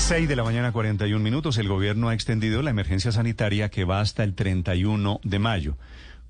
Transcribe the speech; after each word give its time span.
6 0.00 0.28
de 0.28 0.34
la 0.34 0.42
mañana, 0.42 0.72
41 0.72 1.22
minutos. 1.22 1.58
El 1.58 1.68
gobierno 1.68 2.08
ha 2.08 2.14
extendido 2.14 2.62
la 2.62 2.70
emergencia 2.70 3.12
sanitaria 3.12 3.68
que 3.68 3.84
va 3.84 4.00
hasta 4.00 4.24
el 4.24 4.34
31 4.34 5.20
de 5.22 5.38
mayo, 5.38 5.76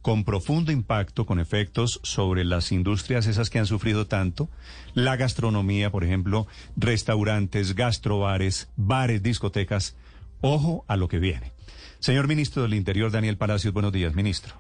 con 0.02 0.24
profundo 0.24 0.72
impacto, 0.72 1.24
con 1.24 1.40
efectos 1.40 2.00
sobre 2.02 2.44
las 2.44 2.72
industrias 2.72 3.26
esas 3.26 3.48
que 3.48 3.58
han 3.58 3.66
sufrido 3.66 4.06
tanto, 4.06 4.50
la 4.92 5.16
gastronomía, 5.16 5.90
por 5.90 6.04
ejemplo, 6.04 6.46
restaurantes, 6.76 7.74
gastrobares, 7.74 8.70
bares, 8.76 9.22
discotecas. 9.22 9.96
Ojo 10.42 10.84
a 10.88 10.96
lo 10.96 11.08
que 11.08 11.18
viene. 11.18 11.52
Señor 12.00 12.28
ministro 12.28 12.62
del 12.62 12.74
Interior, 12.74 13.10
Daniel 13.10 13.38
Palacios, 13.38 13.72
buenos 13.72 13.92
días, 13.92 14.14
ministro. 14.14 14.54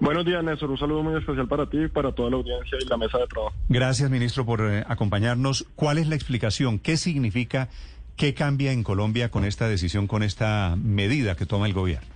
Buenos 0.00 0.24
días, 0.24 0.42
Néstor. 0.42 0.70
Un 0.70 0.78
saludo 0.78 1.02
muy 1.02 1.18
especial 1.18 1.46
para 1.46 1.68
ti 1.68 1.78
y 1.84 1.88
para 1.88 2.12
toda 2.12 2.30
la 2.30 2.36
audiencia 2.36 2.78
y 2.80 2.86
la 2.86 2.96
mesa 2.96 3.18
de 3.18 3.26
trabajo. 3.26 3.54
Gracias, 3.68 4.10
ministro, 4.10 4.46
por 4.46 4.62
eh, 4.62 4.82
acompañarnos. 4.88 5.66
¿Cuál 5.74 5.98
es 5.98 6.08
la 6.08 6.14
explicación? 6.14 6.78
¿Qué 6.78 6.96
significa, 6.96 7.68
qué 8.20 8.34
cambia 8.34 8.72
en 8.72 8.82
Colombia 8.82 9.30
con 9.30 9.46
esta 9.46 9.66
decisión, 9.66 10.06
con 10.06 10.22
esta 10.22 10.76
medida 10.76 11.36
que 11.36 11.46
toma 11.46 11.66
el 11.66 11.72
gobierno? 11.72 12.06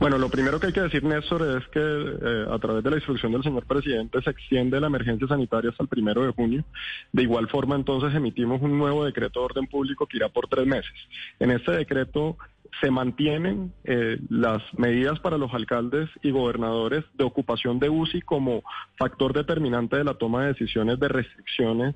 Bueno, 0.00 0.16
lo 0.16 0.30
primero 0.30 0.58
que 0.58 0.68
hay 0.68 0.72
que 0.72 0.80
decir, 0.80 1.04
Néstor, 1.04 1.58
es 1.58 1.68
que 1.68 1.78
eh, 1.78 2.46
a 2.50 2.58
través 2.58 2.82
de 2.82 2.88
la 2.88 2.96
instrucción 2.96 3.32
del 3.32 3.42
señor 3.42 3.66
presidente 3.66 4.22
se 4.22 4.30
extiende 4.30 4.80
la 4.80 4.86
emergencia 4.86 5.28
sanitaria 5.28 5.72
hasta 5.72 5.82
el 5.82 5.90
primero 5.90 6.24
de 6.24 6.32
junio. 6.32 6.64
De 7.12 7.22
igual 7.22 7.48
forma, 7.48 7.76
entonces, 7.76 8.14
emitimos 8.14 8.62
un 8.62 8.78
nuevo 8.78 9.04
decreto 9.04 9.40
de 9.40 9.44
orden 9.44 9.66
público 9.66 10.06
que 10.06 10.16
irá 10.16 10.30
por 10.30 10.48
tres 10.48 10.66
meses. 10.66 10.94
En 11.38 11.50
este 11.50 11.72
decreto 11.72 12.38
se 12.80 12.90
mantienen 12.90 13.74
eh, 13.84 14.18
las 14.30 14.62
medidas 14.78 15.20
para 15.20 15.36
los 15.36 15.52
alcaldes 15.52 16.08
y 16.22 16.30
gobernadores 16.30 17.04
de 17.12 17.24
ocupación 17.24 17.78
de 17.78 17.90
UCI 17.90 18.22
como 18.22 18.62
factor 18.96 19.34
determinante 19.34 19.96
de 19.96 20.04
la 20.04 20.14
toma 20.14 20.42
de 20.42 20.54
decisiones 20.54 20.98
de 20.98 21.08
restricciones 21.08 21.94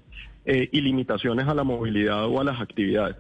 eh, 0.51 0.67
y 0.73 0.81
limitaciones 0.81 1.47
a 1.47 1.53
la 1.53 1.63
movilidad 1.63 2.25
o 2.25 2.41
a 2.41 2.45
las 2.45 2.59
actividades. 2.59 3.17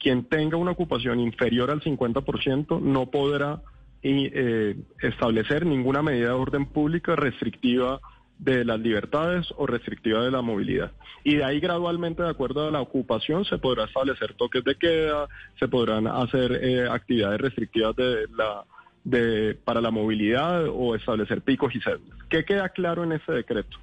Quien 0.00 0.24
tenga 0.24 0.56
una 0.56 0.72
ocupación 0.72 1.20
inferior 1.20 1.70
al 1.70 1.80
50% 1.80 2.80
no 2.80 3.06
podrá 3.06 3.62
eh, 4.02 4.74
establecer 5.00 5.64
ninguna 5.64 6.02
medida 6.02 6.30
de 6.30 6.34
orden 6.34 6.66
pública 6.66 7.14
restrictiva 7.14 8.00
de 8.40 8.64
las 8.64 8.80
libertades 8.80 9.46
o 9.56 9.68
restrictiva 9.68 10.24
de 10.24 10.32
la 10.32 10.42
movilidad. 10.42 10.90
Y 11.22 11.36
de 11.36 11.44
ahí 11.44 11.60
gradualmente, 11.60 12.24
de 12.24 12.30
acuerdo 12.30 12.66
a 12.66 12.72
la 12.72 12.80
ocupación, 12.80 13.44
se 13.44 13.58
podrá 13.58 13.84
establecer 13.84 14.34
toques 14.34 14.64
de 14.64 14.74
queda, 14.74 15.28
se 15.60 15.68
podrán 15.68 16.08
hacer 16.08 16.50
eh, 16.64 16.88
actividades 16.90 17.40
restrictivas 17.40 17.94
de 17.94 18.26
la, 18.36 18.64
de, 19.04 19.56
para 19.64 19.80
la 19.80 19.92
movilidad 19.92 20.66
o 20.68 20.96
establecer 20.96 21.42
picos 21.42 21.72
y 21.76 21.80
cédulas. 21.80 22.18
¿Qué 22.28 22.44
queda 22.44 22.70
claro 22.70 23.04
en 23.04 23.12
ese 23.12 23.30
decreto? 23.30 23.78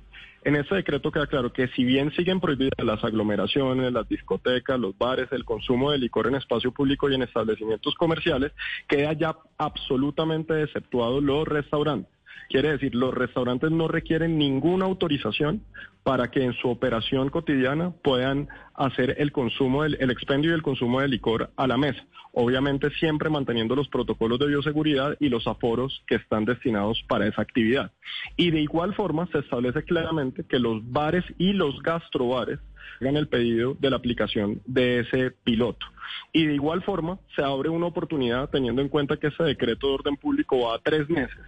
En 0.50 0.56
ese 0.56 0.74
decreto 0.74 1.12
queda 1.12 1.28
claro 1.28 1.54
que 1.54 1.68
si 1.68 1.84
bien 1.84 2.12
siguen 2.14 2.40
prohibidas 2.40 2.84
las 2.84 3.04
aglomeraciones, 3.04 3.94
las 3.94 4.10
discotecas, 4.10 4.80
los 4.80 4.98
bares, 4.98 5.32
el 5.32 5.46
consumo 5.46 5.92
de 5.92 6.00
licor 6.00 6.26
en 6.26 6.34
espacio 6.34 6.72
público 6.72 7.08
y 7.08 7.14
en 7.14 7.22
establecimientos 7.22 7.94
comerciales, 7.94 8.52
queda 8.88 9.14
ya 9.14 9.36
absolutamente 9.60 10.64
exceptuado 10.64 11.22
los 11.22 11.48
restaurantes. 11.48 12.19
Quiere 12.48 12.72
decir, 12.72 12.96
los 12.96 13.14
restaurantes 13.14 13.72
no 13.72 13.88
requieren 13.88 14.38
ninguna 14.38 14.86
autorización 14.86 15.62
para 16.04 16.32
que 16.32 16.44
en 16.44 16.54
su 16.54 16.70
operación 16.70 17.30
cotidiana 17.30 17.92
puedan 17.92 18.48
hacer 18.74 19.16
el 19.20 19.32
consumo, 19.32 19.84
del, 19.84 19.98
el 20.00 20.12
expendio 20.12 20.52
y 20.52 20.54
el 20.54 20.62
consumo 20.62 21.02
de 21.02 21.08
licor 21.08 21.52
a 21.56 21.68
la 21.68 21.78
mesa. 21.78 22.04
Obviamente 22.32 22.90
siempre 22.92 23.30
manteniendo 23.30 23.76
los 23.76 23.90
protocolos 23.90 24.40
de 24.40 24.48
bioseguridad 24.48 25.18
y 25.20 25.30
los 25.30 25.48
aforos 25.48 26.04
que 26.08 26.16
están 26.16 26.46
destinados 26.46 27.04
para 27.08 27.28
esa 27.28 27.42
actividad. 27.42 27.92
Y 28.38 28.52
de 28.52 28.62
igual 28.62 28.94
forma 28.94 29.28
se 29.32 29.40
establece 29.40 29.84
claramente 29.84 30.44
que 30.44 30.60
los 30.60 30.82
bares 30.92 31.26
y 31.38 31.54
los 31.54 31.82
gastrobares 31.82 32.60
hagan 33.02 33.18
el 33.18 33.28
pedido 33.28 33.76
de 33.80 33.90
la 33.90 33.98
aplicación 33.98 34.62
de 34.66 35.00
ese 35.00 35.32
piloto. 35.44 35.86
Y 36.34 36.46
de 36.46 36.56
igual 36.56 36.82
forma 36.84 37.20
se 37.36 37.44
abre 37.44 37.70
una 37.70 37.88
oportunidad 37.88 38.50
teniendo 38.50 38.82
en 38.82 38.90
cuenta 38.90 39.18
que 39.18 39.28
ese 39.28 39.44
decreto 39.44 39.88
de 39.88 39.94
orden 39.94 40.18
público 40.18 40.60
va 40.62 40.76
a 40.76 40.80
tres 40.80 41.10
meses 41.10 41.40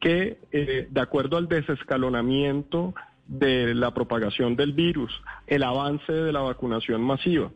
que 0.00 0.38
eh, 0.52 0.88
de 0.90 1.00
acuerdo 1.00 1.36
al 1.36 1.48
desescalonamiento 1.48 2.94
de 3.26 3.74
la 3.74 3.92
propagación 3.92 4.56
del 4.56 4.72
virus, 4.72 5.12
el 5.46 5.62
avance 5.62 6.12
de 6.12 6.32
la 6.32 6.40
vacunación 6.40 7.02
masiva 7.02 7.50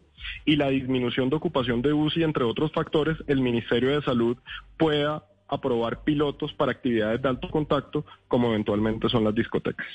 y 0.45 0.57
la 0.57 0.69
disminución 0.69 1.31
de 1.31 1.37
ocupación 1.37 1.83
de 1.83 1.93
UCI, 1.93 2.25
entre 2.25 2.45
otros 2.45 2.73
factores, 2.73 3.17
el 3.27 3.41
Ministerio 3.41 3.91
de 3.91 4.03
Salud 4.03 4.37
pueda 4.77 5.25
aprobar 5.49 6.05
pilotos 6.05 6.53
para 6.55 6.73
actividades 6.73 7.21
de 7.23 7.29
alto 7.29 7.51
contacto, 7.51 8.05
como 8.29 8.49
eventualmente 8.51 9.09
son 9.09 9.25
las 9.25 9.35
discotecas. 9.35 9.87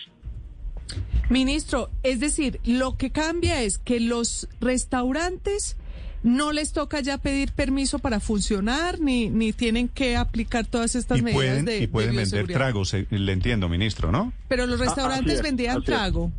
Ministro, 1.29 1.89
es 2.03 2.19
decir, 2.19 2.59
lo 2.65 2.97
que 2.97 3.11
cambia 3.11 3.61
es 3.63 3.77
que 3.79 3.99
los 3.99 4.47
restaurantes 4.61 5.77
no 6.25 6.51
les 6.51 6.73
toca 6.73 6.99
ya 7.01 7.19
pedir 7.19 7.51
permiso 7.51 7.99
para 7.99 8.19
funcionar 8.19 8.99
ni, 8.99 9.29
ni 9.29 9.53
tienen 9.53 9.87
que 9.87 10.17
aplicar 10.17 10.65
todas 10.65 10.95
estas 10.95 11.19
y 11.19 11.21
medidas 11.21 11.45
pueden, 11.45 11.65
de 11.65 11.77
Y 11.83 11.87
pueden 11.87 12.15
vender 12.15 12.47
tragos, 12.47 12.95
eh, 12.95 13.05
le 13.11 13.31
entiendo, 13.31 13.69
ministro, 13.69 14.11
¿no? 14.11 14.33
Pero 14.47 14.65
los 14.65 14.79
restaurantes 14.79 15.35
es, 15.35 15.41
vendían 15.43 15.83
trago. 15.83 16.31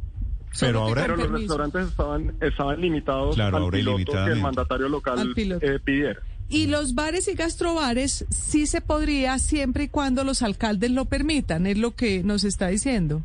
Pero 0.59 0.83
ahora, 0.83 1.03
pero 1.03 1.17
los 1.17 1.31
restaurantes 1.31 1.89
estaban, 1.89 2.35
estaban 2.41 2.81
limitados 2.81 3.37
Claro, 3.37 3.59
al 3.59 3.63
ahora 3.63 3.79
piloto 3.79 4.13
que 4.13 4.33
el 4.33 4.41
mandatario 4.41 4.89
local 4.89 5.35
eh, 5.37 5.79
pidiera. 5.85 6.21
Y 6.49 6.67
los 6.67 6.95
bares 6.95 7.29
y 7.29 7.35
gastrobares 7.35 8.25
sí 8.31 8.67
se 8.67 8.81
podría 8.81 9.39
siempre 9.39 9.85
y 9.85 9.89
cuando 9.89 10.25
los 10.25 10.43
alcaldes 10.43 10.91
lo 10.91 11.05
permitan, 11.05 11.67
es 11.67 11.79
lo 11.79 11.95
que 11.95 12.25
nos 12.25 12.43
está 12.43 12.69
diciendo. 12.69 13.23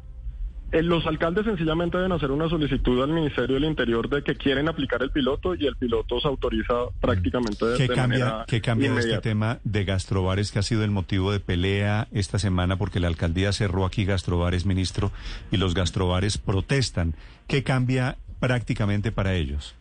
Eh, 0.71 0.81
los 0.81 1.05
alcaldes 1.05 1.45
sencillamente 1.45 1.97
deben 1.97 2.13
hacer 2.13 2.31
una 2.31 2.47
solicitud 2.47 3.01
al 3.03 3.09
Ministerio 3.09 3.55
del 3.55 3.65
Interior 3.65 4.07
de 4.07 4.23
que 4.23 4.35
quieren 4.35 4.69
aplicar 4.69 5.03
el 5.03 5.11
piloto 5.11 5.53
y 5.53 5.65
el 5.65 5.75
piloto 5.75 6.21
se 6.21 6.27
autoriza 6.29 6.73
prácticamente 7.01 7.65
de, 7.65 7.77
¿Qué 7.77 7.87
de 7.87 7.93
cambia, 7.93 8.25
manera 8.25 8.45
¿Qué 8.47 8.61
cambia 8.61 8.93
de 8.93 8.99
este 9.01 9.17
tema 9.17 9.59
de 9.65 9.83
gastrobares 9.83 10.51
que 10.51 10.59
ha 10.59 10.63
sido 10.63 10.85
el 10.85 10.91
motivo 10.91 11.33
de 11.33 11.41
pelea 11.41 12.07
esta 12.13 12.39
semana 12.39 12.77
porque 12.77 13.01
la 13.01 13.09
alcaldía 13.09 13.51
cerró 13.51 13.85
aquí 13.85 14.05
gastrobares, 14.05 14.65
ministro, 14.65 15.11
y 15.51 15.57
los 15.57 15.73
gastrobares 15.73 16.37
protestan? 16.37 17.15
¿Qué 17.47 17.63
cambia 17.63 18.17
prácticamente 18.39 19.11
para 19.11 19.33
ellos? 19.33 19.75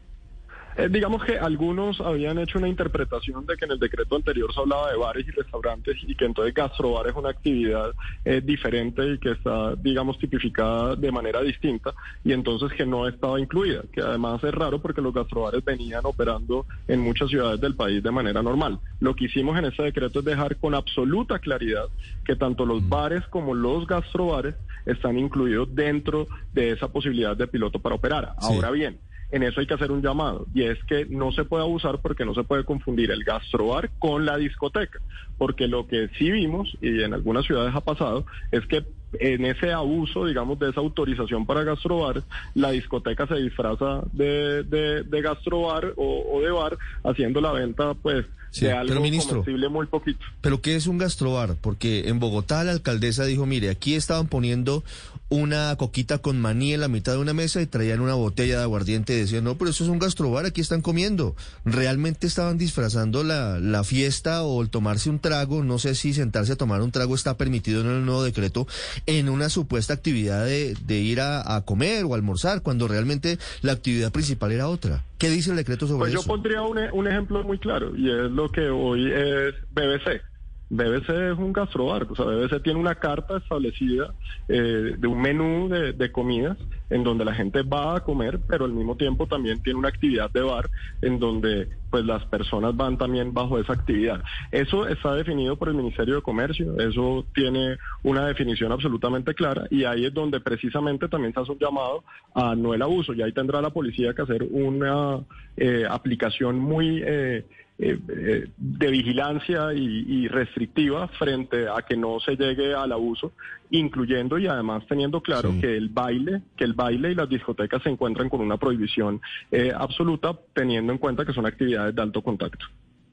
Eh, 0.80 0.88
digamos 0.88 1.22
que 1.24 1.38
algunos 1.38 2.00
habían 2.00 2.38
hecho 2.38 2.58
una 2.58 2.68
interpretación 2.68 3.44
de 3.44 3.56
que 3.56 3.66
en 3.66 3.72
el 3.72 3.78
decreto 3.78 4.16
anterior 4.16 4.52
se 4.52 4.60
hablaba 4.60 4.90
de 4.90 4.96
bares 4.96 5.26
y 5.26 5.30
restaurantes 5.30 5.96
y 6.06 6.14
que 6.14 6.24
entonces 6.24 6.54
gastrobar 6.54 7.06
es 7.08 7.14
una 7.14 7.30
actividad 7.30 7.90
eh, 8.24 8.40
diferente 8.42 9.06
y 9.06 9.18
que 9.18 9.32
está, 9.32 9.74
digamos, 9.76 10.18
tipificada 10.18 10.96
de 10.96 11.12
manera 11.12 11.42
distinta 11.42 11.92
y 12.24 12.32
entonces 12.32 12.72
que 12.72 12.86
no 12.86 13.06
estaba 13.06 13.38
incluida, 13.38 13.82
que 13.92 14.00
además 14.00 14.42
es 14.42 14.54
raro 14.54 14.80
porque 14.80 15.02
los 15.02 15.12
gastrobares 15.12 15.62
venían 15.64 16.02
operando 16.04 16.66
en 16.88 17.00
muchas 17.00 17.28
ciudades 17.28 17.60
del 17.60 17.76
país 17.76 18.02
de 18.02 18.10
manera 18.10 18.42
normal. 18.42 18.80
Lo 19.00 19.14
que 19.14 19.26
hicimos 19.26 19.58
en 19.58 19.66
este 19.66 19.82
decreto 19.82 20.20
es 20.20 20.24
dejar 20.24 20.56
con 20.56 20.74
absoluta 20.74 21.38
claridad 21.38 21.86
que 22.24 22.36
tanto 22.36 22.64
los 22.64 22.88
bares 22.88 23.26
como 23.28 23.54
los 23.54 23.86
gastrobares 23.86 24.54
están 24.86 25.18
incluidos 25.18 25.74
dentro 25.74 26.26
de 26.54 26.70
esa 26.70 26.88
posibilidad 26.88 27.36
de 27.36 27.46
piloto 27.46 27.78
para 27.78 27.94
operar. 27.96 28.34
Sí. 28.40 28.54
Ahora 28.54 28.70
bien, 28.70 28.98
en 29.32 29.42
eso 29.42 29.60
hay 29.60 29.66
que 29.66 29.74
hacer 29.74 29.92
un 29.92 30.02
llamado 30.02 30.46
y 30.54 30.62
es 30.62 30.82
que 30.84 31.06
no 31.06 31.32
se 31.32 31.44
puede 31.44 31.64
abusar 31.64 32.00
porque 32.00 32.24
no 32.24 32.34
se 32.34 32.44
puede 32.44 32.64
confundir 32.64 33.10
el 33.10 33.24
gastrobar 33.24 33.90
con 33.98 34.26
la 34.26 34.36
discoteca, 34.36 35.00
porque 35.38 35.68
lo 35.68 35.86
que 35.86 36.08
sí 36.18 36.30
vimos 36.30 36.76
y 36.80 37.02
en 37.02 37.14
algunas 37.14 37.46
ciudades 37.46 37.74
ha 37.74 37.80
pasado 37.80 38.26
es 38.50 38.66
que 38.66 38.84
en 39.18 39.44
ese 39.44 39.72
abuso, 39.72 40.24
digamos, 40.26 40.58
de 40.58 40.70
esa 40.70 40.80
autorización 40.80 41.44
para 41.44 41.64
gastrobar, 41.64 42.22
la 42.54 42.70
discoteca 42.70 43.26
se 43.26 43.36
disfraza 43.36 44.02
de, 44.12 44.62
de, 44.62 45.02
de 45.02 45.22
gastrobar 45.22 45.94
o, 45.96 46.24
o 46.32 46.40
de 46.40 46.50
bar 46.50 46.78
haciendo 47.02 47.40
la 47.40 47.52
venta, 47.52 47.94
pues, 47.94 48.26
Sí, 48.50 48.66
de 48.66 48.72
algo 48.72 49.00
ministro, 49.00 49.38
comestible 49.38 49.68
muy 49.68 49.86
poquito. 49.86 50.24
¿Pero 50.40 50.60
qué 50.60 50.74
es 50.74 50.88
un 50.88 50.98
gastrobar? 50.98 51.54
Porque 51.60 52.08
en 52.08 52.18
Bogotá 52.18 52.64
la 52.64 52.72
alcaldesa 52.72 53.24
dijo, 53.24 53.46
mire, 53.46 53.70
aquí 53.70 53.94
estaban 53.94 54.26
poniendo 54.26 54.82
una 55.30 55.74
coquita 55.76 56.18
con 56.18 56.40
maní 56.40 56.74
en 56.74 56.80
la 56.80 56.88
mitad 56.88 57.12
de 57.12 57.18
una 57.18 57.32
mesa 57.32 57.62
y 57.62 57.66
traían 57.66 58.00
una 58.00 58.14
botella 58.14 58.58
de 58.58 58.62
aguardiente 58.64 59.14
y 59.14 59.20
decían, 59.20 59.44
no, 59.44 59.56
pero 59.56 59.70
eso 59.70 59.84
es 59.84 59.90
un 59.90 59.98
gastrobar, 59.98 60.44
aquí 60.44 60.60
están 60.60 60.82
comiendo. 60.82 61.36
¿Realmente 61.64 62.26
estaban 62.26 62.58
disfrazando 62.58 63.22
la, 63.24 63.58
la 63.60 63.84
fiesta 63.84 64.42
o 64.42 64.60
el 64.60 64.70
tomarse 64.70 65.08
un 65.08 65.20
trago? 65.20 65.62
No 65.64 65.78
sé 65.78 65.94
si 65.94 66.12
sentarse 66.12 66.52
a 66.52 66.56
tomar 66.56 66.82
un 66.82 66.90
trago 66.90 67.14
está 67.14 67.36
permitido 67.36 67.80
en 67.80 67.86
el 67.86 68.04
nuevo 68.04 68.22
decreto 68.24 68.66
en 69.06 69.28
una 69.28 69.48
supuesta 69.48 69.94
actividad 69.94 70.44
de, 70.44 70.74
de 70.84 70.98
ir 70.98 71.20
a, 71.20 71.56
a 71.56 71.64
comer 71.64 72.04
o 72.04 72.14
almorzar, 72.14 72.62
cuando 72.62 72.88
realmente 72.88 73.38
la 73.62 73.72
actividad 73.72 74.10
principal 74.12 74.52
era 74.52 74.68
otra. 74.68 75.04
¿Qué 75.18 75.30
dice 75.30 75.50
el 75.50 75.56
decreto 75.56 75.86
sobre 75.86 75.98
Pues 76.00 76.12
eso? 76.14 76.22
yo 76.22 76.26
pondría 76.26 76.62
un, 76.62 76.78
un 76.92 77.06
ejemplo 77.06 77.44
muy 77.44 77.58
claro 77.58 77.94
y 77.96 78.08
es 78.10 78.30
lo 78.32 78.50
que 78.50 78.68
hoy 78.68 79.10
es 79.12 79.54
BBC. 79.72 80.22
BBC 80.70 81.10
es 81.32 81.38
un 81.38 81.52
gastrobar, 81.52 82.06
o 82.08 82.14
sea, 82.14 82.26
BBC 82.26 82.62
tiene 82.62 82.78
una 82.78 82.94
carta 82.94 83.38
establecida 83.38 84.14
eh, 84.46 84.94
de 84.96 85.08
un 85.08 85.20
menú 85.20 85.68
de, 85.68 85.92
de 85.92 86.12
comidas 86.12 86.56
en 86.90 87.02
donde 87.02 87.24
la 87.24 87.34
gente 87.34 87.62
va 87.62 87.96
a 87.96 88.00
comer, 88.00 88.40
pero 88.48 88.64
al 88.66 88.72
mismo 88.72 88.96
tiempo 88.96 89.26
también 89.26 89.62
tiene 89.62 89.80
una 89.80 89.88
actividad 89.88 90.30
de 90.30 90.42
bar 90.42 90.70
en 91.02 91.18
donde 91.18 91.68
pues 91.90 92.04
las 92.04 92.24
personas 92.26 92.76
van 92.76 92.96
también 92.98 93.34
bajo 93.34 93.58
esa 93.58 93.72
actividad. 93.72 94.22
Eso 94.52 94.86
está 94.86 95.14
definido 95.14 95.56
por 95.56 95.68
el 95.68 95.74
Ministerio 95.74 96.16
de 96.16 96.22
Comercio, 96.22 96.78
eso 96.78 97.26
tiene 97.34 97.76
una 98.04 98.26
definición 98.26 98.70
absolutamente 98.70 99.34
clara 99.34 99.66
y 99.70 99.82
ahí 99.82 100.06
es 100.06 100.14
donde 100.14 100.40
precisamente 100.40 101.08
también 101.08 101.32
se 101.32 101.40
hace 101.40 101.50
un 101.50 101.58
llamado 101.58 102.04
a 102.32 102.54
no 102.54 102.74
el 102.74 102.82
abuso 102.82 103.12
y 103.12 103.22
ahí 103.22 103.32
tendrá 103.32 103.60
la 103.60 103.70
policía 103.70 104.14
que 104.14 104.22
hacer 104.22 104.44
una 104.50 105.20
eh, 105.56 105.84
aplicación 105.88 106.58
muy... 106.60 107.02
eh, 107.04 107.44
eh, 107.82 107.98
eh, 108.08 108.48
de 108.56 108.90
vigilancia 108.90 109.72
y, 109.74 110.04
y 110.06 110.28
restrictiva 110.28 111.08
frente 111.08 111.66
a 111.68 111.82
que 111.82 111.96
no 111.96 112.20
se 112.20 112.36
llegue 112.36 112.74
al 112.74 112.92
abuso, 112.92 113.32
incluyendo 113.70 114.38
y 114.38 114.46
además 114.46 114.84
teniendo 114.88 115.20
claro 115.22 115.52
Sí. 115.52 115.60
que 115.60 115.76
el 115.76 115.88
baile, 115.88 116.42
que 116.56 116.64
el 116.64 116.74
baile 116.74 117.12
y 117.12 117.14
las 117.14 117.28
discotecas 117.28 117.82
se 117.82 117.88
encuentran 117.88 118.28
con 118.28 118.40
una 118.40 118.56
prohibición 118.58 119.20
eh, 119.50 119.72
absoluta, 119.74 120.38
teniendo 120.52 120.92
en 120.92 120.98
cuenta 120.98 121.24
que 121.24 121.32
son 121.32 121.46
actividades 121.46 121.94
de 121.94 122.02
alto 122.02 122.20
contacto. 122.22 122.66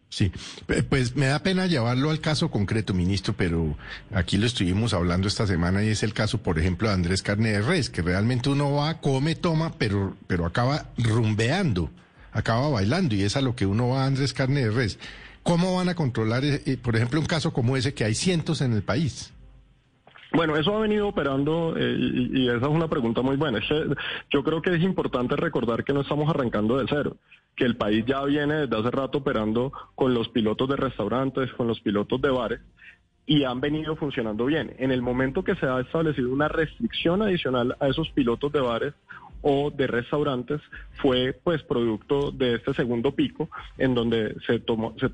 Sí, 0.10 0.32
pues 0.90 1.18
me 1.18 1.26
da 1.26 1.40
pena 1.44 1.68
llevarlo 1.68 2.10
al 2.12 2.22
caso 2.22 2.50
concreto, 2.50 2.94
ministro, 2.94 3.34
pero 3.38 3.76
aquí 4.14 4.38
lo 4.38 4.46
estuvimos 4.46 4.94
hablando 4.94 5.28
esta 5.28 5.46
semana 5.46 5.84
y 5.84 5.90
es 5.90 6.02
el 6.02 6.14
caso, 6.14 6.38
por 6.42 6.58
ejemplo, 6.58 6.88
de 6.88 6.94
Andrés 6.94 7.22
Carne 7.22 7.50
de 7.52 7.62
Res, 7.62 7.90
que 7.90 8.02
realmente 8.02 8.50
uno 8.50 8.72
va, 8.74 9.02
come, 9.02 9.36
toma, 9.36 9.74
pero, 9.78 10.16
pero 10.28 10.46
acaba 10.46 10.86
rumbeando, 10.98 11.90
acaba 12.32 12.70
bailando 12.70 13.16
y 13.16 13.24
es 13.24 13.36
a 13.36 13.42
lo 13.42 13.56
que 13.56 13.66
uno 13.66 13.90
va 13.90 14.06
Andrés 14.06 14.34
Carne 14.34 14.62
de 14.62 14.72
Res. 14.72 15.00
¿Cómo 15.44 15.76
van 15.76 15.90
a 15.90 15.96
controlar, 15.96 16.44
eh, 16.44 16.62
eh, 16.66 16.78
por 16.78 16.96
ejemplo, 16.96 17.20
un 17.20 17.26
caso 17.26 17.54
como 17.54 17.78
ese 17.78 17.94
que 17.94 18.04
hay 18.04 18.14
cientos 18.14 18.62
en 18.62 18.74
el 18.74 18.84
país? 18.84 19.34
Bueno, 20.34 20.58
eso 20.58 20.76
ha 20.76 20.80
venido 20.80 21.08
operando 21.08 21.74
eh, 21.78 21.96
y, 21.98 22.42
y 22.42 22.50
esa 22.50 22.66
es 22.66 22.72
una 22.72 22.90
pregunta 22.90 23.22
muy 23.22 23.38
buena. 23.38 23.60
Yo 24.30 24.44
creo 24.44 24.62
que 24.62 24.76
es 24.76 24.82
importante 24.82 25.38
recordar 25.38 25.86
que 25.86 25.94
no 25.94 26.02
estamos 26.02 26.30
arrancando 26.30 26.78
de 26.78 26.86
cero, 26.90 27.16
que 27.56 27.64
el 27.64 27.78
país 27.78 28.04
ya 28.06 28.24
viene 28.26 28.68
desde 28.68 28.78
hace 28.78 28.92
rato 28.92 29.20
operando 29.20 29.72
con 29.96 30.14
los 30.14 30.28
pilotos 30.30 30.68
de 30.68 30.76
restaurantes, 30.76 31.54
con 31.54 31.68
los 31.68 31.80
pilotos 31.80 32.22
de 32.22 32.30
bares 32.30 32.60
y 33.28 33.44
han 33.44 33.60
venido 33.60 33.96
funcionando 33.98 34.46
bien. 34.46 34.74
En 34.80 34.90
el 34.90 35.02
momento 35.02 35.44
que 35.44 35.56
se 35.56 35.68
ha 35.68 35.82
establecido 35.82 36.32
una 36.32 36.48
restricción 36.48 37.22
adicional 37.22 37.76
a 37.80 37.88
esos 37.90 38.10
pilotos 38.12 38.52
de 38.54 38.62
bares 38.62 38.94
o 39.50 39.72
de 39.72 39.88
restaurantes 39.88 40.60
fue 41.02 41.34
pues 41.42 41.64
producto 41.64 42.32
de 42.32 42.56
este 42.56 42.74
segundo 42.74 43.14
pico 43.14 43.50
en 43.78 43.96
donde 43.96 44.36
se 44.46 44.60
tomó 44.60 44.94
se 45.00 45.10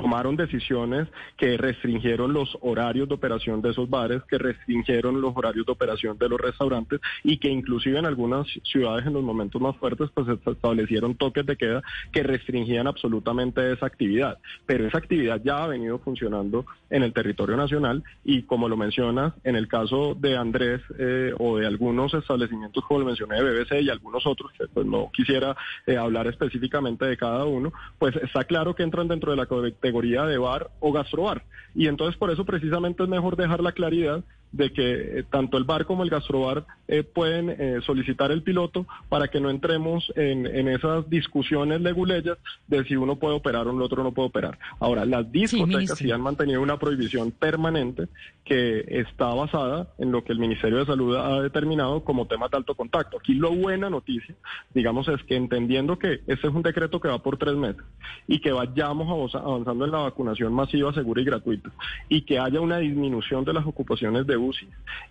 tomaron 0.00 0.36
decisiones 0.36 1.08
que 1.36 1.56
restringieron 1.56 2.32
los 2.32 2.56
horarios 2.60 3.08
de 3.08 3.14
operación 3.14 3.60
de 3.62 3.70
esos 3.70 3.90
bares, 3.90 4.22
que 4.28 4.38
restringieron 4.38 5.20
los 5.20 5.36
horarios 5.36 5.66
de 5.66 5.72
operación 5.72 6.16
de 6.18 6.28
los 6.28 6.40
restaurantes 6.40 7.00
y 7.24 7.38
que 7.38 7.48
inclusive 7.48 7.98
en 7.98 8.06
algunas 8.06 8.46
ciudades 8.62 9.06
en 9.06 9.14
los 9.14 9.22
momentos 9.22 9.60
más 9.60 9.76
fuertes 9.76 10.10
pues 10.14 10.28
establecieron 10.28 11.16
toques 11.16 11.44
de 11.46 11.56
queda 11.56 11.82
que 12.12 12.22
restringían 12.22 12.86
absolutamente 12.86 13.72
esa 13.72 13.86
actividad. 13.86 14.38
Pero 14.66 14.86
esa 14.86 14.98
actividad 14.98 15.40
ya 15.44 15.64
ha 15.64 15.66
venido 15.66 15.98
funcionando 15.98 16.64
en 16.90 17.02
el 17.02 17.12
territorio 17.12 17.56
nacional 17.56 18.04
y 18.24 18.42
como 18.42 18.68
lo 18.68 18.76
mencionas, 18.76 19.34
en 19.44 19.56
el 19.56 19.68
caso 19.68 20.14
de 20.14 20.36
Andrés 20.36 20.80
eh, 20.98 21.32
o 21.38 21.58
de 21.58 21.66
algunos 21.66 22.14
establecimientos 22.14 22.84
como 22.84 23.00
lo 23.00 23.06
mencioné 23.06 23.42
de 23.42 23.50
BBC 23.50 23.82
y 23.82 23.90
algunos 23.90 24.26
otros, 24.26 24.52
que 24.52 24.66
pues 24.68 24.86
no 24.86 25.10
quisiera 25.12 25.56
eh, 25.86 25.96
hablar 25.96 26.28
específicamente 26.28 27.04
de 27.04 27.16
cada 27.16 27.44
uno, 27.44 27.72
pues 27.98 28.14
está 28.16 28.44
claro 28.44 28.74
que 28.74 28.82
entran 28.82 29.08
dentro 29.08 29.32
de 29.32 29.36
la 29.36 29.46
categoría 29.88 30.24
de 30.24 30.38
bar 30.38 30.70
o 30.80 30.92
gastrobar. 30.92 31.42
Y 31.74 31.86
entonces 31.86 32.16
por 32.18 32.30
eso 32.30 32.44
precisamente 32.44 33.02
es 33.02 33.08
mejor 33.08 33.36
dejar 33.36 33.60
la 33.60 33.72
claridad 33.72 34.22
de 34.52 34.72
que 34.72 35.18
eh, 35.18 35.24
tanto 35.30 35.56
el 35.58 35.64
bar 35.64 35.84
como 35.84 36.02
el 36.04 36.10
gastrobar 36.10 36.64
eh, 36.88 37.02
pueden 37.02 37.50
eh, 37.50 37.80
solicitar 37.84 38.30
el 38.32 38.42
piloto 38.42 38.86
para 39.08 39.28
que 39.28 39.40
no 39.40 39.50
entremos 39.50 40.10
en, 40.16 40.46
en 40.46 40.68
esas 40.68 41.08
discusiones 41.10 41.80
leguleyas 41.82 42.38
de 42.66 42.84
si 42.84 42.96
uno 42.96 43.16
puede 43.16 43.34
operar 43.36 43.66
o 43.66 43.72
el 43.72 43.82
otro 43.82 44.02
no 44.02 44.12
puede 44.12 44.28
operar. 44.28 44.58
Ahora, 44.80 45.04
las 45.04 45.30
discotecas 45.30 45.98
sí 45.98 46.10
han 46.10 46.22
mantenido 46.22 46.62
una 46.62 46.78
prohibición 46.78 47.30
permanente 47.30 48.08
que 48.44 48.84
está 48.88 49.26
basada 49.34 49.88
en 49.98 50.10
lo 50.10 50.24
que 50.24 50.32
el 50.32 50.38
Ministerio 50.38 50.78
de 50.78 50.86
Salud 50.86 51.14
ha 51.16 51.42
determinado 51.42 52.02
como 52.02 52.26
temas 52.26 52.50
de 52.50 52.56
alto 52.56 52.74
contacto. 52.74 53.18
Aquí 53.18 53.34
lo 53.34 53.52
buena 53.54 53.90
noticia, 53.90 54.34
digamos, 54.72 55.06
es 55.08 55.22
que 55.24 55.36
entendiendo 55.36 55.98
que 55.98 56.20
este 56.26 56.48
es 56.48 56.54
un 56.54 56.62
decreto 56.62 56.98
que 57.00 57.08
va 57.08 57.22
por 57.22 57.36
tres 57.36 57.54
meses 57.54 57.82
y 58.26 58.40
que 58.40 58.50
vayamos 58.50 59.06
avanza- 59.08 59.44
avanzando 59.46 59.84
en 59.84 59.90
la 59.90 59.98
vacunación 59.98 60.54
masiva, 60.54 60.94
segura 60.94 61.20
y 61.20 61.24
gratuita 61.26 61.70
y 62.08 62.22
que 62.22 62.38
haya 62.38 62.60
una 62.62 62.78
disminución 62.78 63.44
de 63.44 63.52
las 63.52 63.66
ocupaciones 63.66 64.26
de 64.26 64.37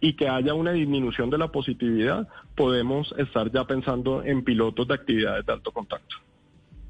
Y 0.02 0.14
que 0.14 0.28
haya 0.28 0.54
una 0.54 0.72
disminución 0.72 1.30
de 1.30 1.38
la 1.38 1.50
positividad, 1.50 2.28
podemos 2.56 3.14
estar 3.18 3.52
ya 3.52 3.66
pensando 3.66 4.24
en 4.24 4.44
pilotos 4.44 4.88
de 4.88 4.94
actividades 4.94 5.46
de 5.46 5.54
alto 5.54 5.72
contacto. 5.72 6.18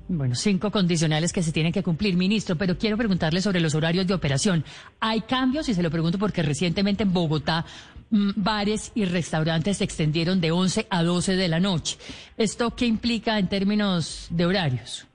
Bueno, 0.10 0.36
cinco 0.36 0.72
condicionales 0.72 1.34
que 1.34 1.44
se 1.44 1.52
tienen 1.52 1.74
que 1.74 1.84
cumplir, 1.84 2.16
ministro, 2.16 2.56
pero 2.56 2.78
quiero 2.78 2.96
preguntarle 2.96 3.42
sobre 3.42 3.60
los 3.60 3.76
horarios 3.76 4.08
de 4.08 4.14
operación. 4.14 4.64
¿Hay 5.02 5.22
cambios? 5.22 5.68
Y 5.68 5.74
se 5.74 5.84
lo 5.84 5.92
pregunto 5.92 6.18
porque 6.18 6.42
recientemente 6.44 7.04
en 7.04 7.12
Bogotá 7.12 7.66
mm, 8.10 8.32
bares 8.38 8.94
y 8.96 9.04
restaurantes 9.04 9.78
se 9.78 9.84
extendieron 9.84 10.40
de 10.40 10.52
11 10.52 10.88
a 10.90 11.04
12 11.04 11.36
de 11.36 11.48
la 11.50 11.60
noche. 11.60 11.98
¿Esto 12.38 12.74
qué 12.74 12.86
implica 12.86 13.38
en 13.38 13.50
términos 13.50 14.28
de 14.30 14.46
horarios? 14.46 15.07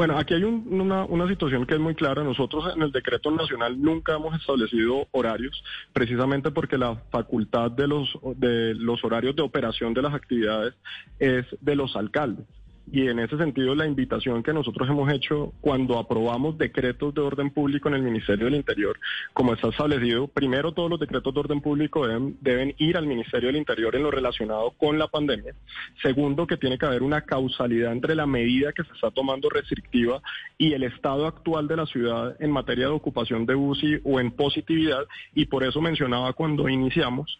Bueno, 0.00 0.16
aquí 0.18 0.32
hay 0.32 0.44
un- 0.44 0.66
una, 0.80 1.04
una 1.04 1.28
situación 1.28 1.66
que 1.66 1.74
es 1.74 1.80
muy 1.80 1.94
clara. 1.94 2.24
Nosotros 2.24 2.74
en 2.74 2.80
el 2.80 2.90
decreto 2.90 3.30
nacional 3.30 3.78
nunca 3.78 4.14
hemos 4.14 4.34
establecido 4.34 5.06
horarios, 5.10 5.62
precisamente 5.92 6.50
porque 6.50 6.78
la 6.78 6.94
facultad 7.10 7.70
de 7.70 7.86
los, 7.86 8.08
de 8.36 8.74
los 8.76 9.04
horarios 9.04 9.36
de 9.36 9.42
operación 9.42 9.92
de 9.92 10.00
las 10.00 10.14
actividades 10.14 10.72
es 11.18 11.44
de 11.60 11.76
los 11.76 11.96
alcaldes. 11.96 12.46
Y 12.92 13.06
en 13.06 13.20
ese 13.20 13.36
sentido, 13.38 13.76
la 13.76 13.86
invitación 13.86 14.42
que 14.42 14.52
nosotros 14.52 14.88
hemos 14.88 15.12
hecho 15.12 15.52
cuando 15.60 15.96
aprobamos 15.96 16.58
decretos 16.58 17.14
de 17.14 17.20
orden 17.20 17.50
público 17.50 17.88
en 17.88 17.94
el 17.94 18.02
Ministerio 18.02 18.46
del 18.46 18.56
Interior, 18.56 18.98
como 19.32 19.54
está 19.54 19.68
establecido, 19.68 20.26
primero 20.26 20.72
todos 20.72 20.90
los 20.90 20.98
decretos 20.98 21.32
de 21.32 21.38
orden 21.38 21.60
público 21.60 22.06
deben, 22.06 22.36
deben 22.40 22.74
ir 22.78 22.96
al 22.96 23.06
Ministerio 23.06 23.46
del 23.46 23.56
Interior 23.56 23.94
en 23.94 24.02
lo 24.02 24.10
relacionado 24.10 24.72
con 24.72 24.98
la 24.98 25.06
pandemia. 25.06 25.54
Segundo, 26.02 26.48
que 26.48 26.56
tiene 26.56 26.78
que 26.78 26.86
haber 26.86 27.04
una 27.04 27.22
causalidad 27.22 27.92
entre 27.92 28.16
la 28.16 28.26
medida 28.26 28.72
que 28.72 28.82
se 28.82 28.92
está 28.92 29.12
tomando 29.12 29.48
restrictiva 29.48 30.20
y 30.58 30.72
el 30.72 30.82
estado 30.82 31.26
actual 31.26 31.68
de 31.68 31.76
la 31.76 31.86
ciudad 31.86 32.34
en 32.40 32.50
materia 32.50 32.86
de 32.86 32.92
ocupación 32.92 33.46
de 33.46 33.54
UCI 33.54 34.00
o 34.02 34.18
en 34.18 34.32
positividad. 34.32 35.04
Y 35.32 35.46
por 35.46 35.62
eso 35.62 35.80
mencionaba 35.80 36.32
cuando 36.32 36.68
iniciamos 36.68 37.38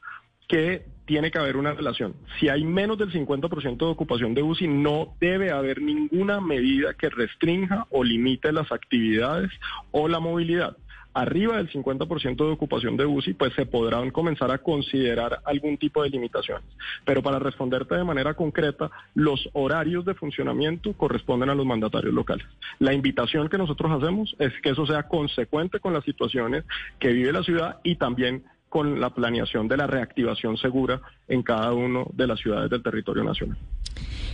que 0.51 0.83
tiene 1.07 1.31
que 1.31 1.39
haber 1.39 1.57
una 1.57 1.73
relación. 1.73 2.15
Si 2.39 2.49
hay 2.49 2.65
menos 2.65 2.99
del 2.99 3.13
50% 3.13 3.79
de 3.79 3.85
ocupación 3.85 4.35
de 4.35 4.43
UCI, 4.43 4.67
no 4.67 5.15
debe 5.21 5.53
haber 5.53 5.81
ninguna 5.81 6.41
medida 6.41 6.95
que 6.95 7.09
restrinja 7.09 7.87
o 7.91 8.03
limite 8.03 8.53
las 8.53 8.71
actividades 8.73 9.51
o 9.93 10.09
la 10.09 10.19
movilidad. 10.19 10.77
Arriba 11.15 11.57
del 11.57 11.71
50% 11.71 12.37
de 12.37 12.53
ocupación 12.53 12.97
de 12.97 13.07
UCI, 13.07 13.35
pues 13.35 13.53
se 13.55 13.67
podrán 13.67 14.11
comenzar 14.11 14.51
a 14.51 14.59
considerar 14.59 15.41
algún 15.45 15.79
tipo 15.79 16.03
de 16.03 16.11
limitaciones. 16.11 16.65
Pero 17.05 17.23
para 17.23 17.39
responderte 17.39 17.95
de 17.95 18.05
manera 18.05 18.35
concreta, 18.35 18.91
los 19.15 19.49
horarios 19.53 20.05
de 20.05 20.15
funcionamiento 20.15 20.93
corresponden 20.95 21.51
a 21.51 21.55
los 21.55 21.67
mandatarios 21.67 22.15
locales. 22.15 22.47
La 22.81 22.93
invitación 22.93 23.49
que 23.49 23.59
nosotros 23.59 23.91
hacemos 23.91 24.35
es 24.39 24.53
que 24.63 24.71
eso 24.71 24.87
sea 24.87 25.05
consecuente 25.05 25.79
con 25.79 25.93
las 25.93 26.05
situaciones 26.05 26.65
que 26.99 27.13
vive 27.13 27.33
la 27.33 27.43
ciudad 27.43 27.79
y 27.85 27.97
también 27.97 28.45
con 28.71 29.01
la 29.01 29.11
planeación 29.11 29.69
de 29.69 29.77
la 29.77 29.87
reactivación 29.87 30.57
segura 30.57 31.03
en 31.29 31.43
cada 31.43 31.75
una 31.75 32.05
de 32.15 32.27
las 32.27 32.41
ciudades 32.41 32.71
del 32.71 32.83
territorio 32.83 33.25
nacional. 33.25 33.59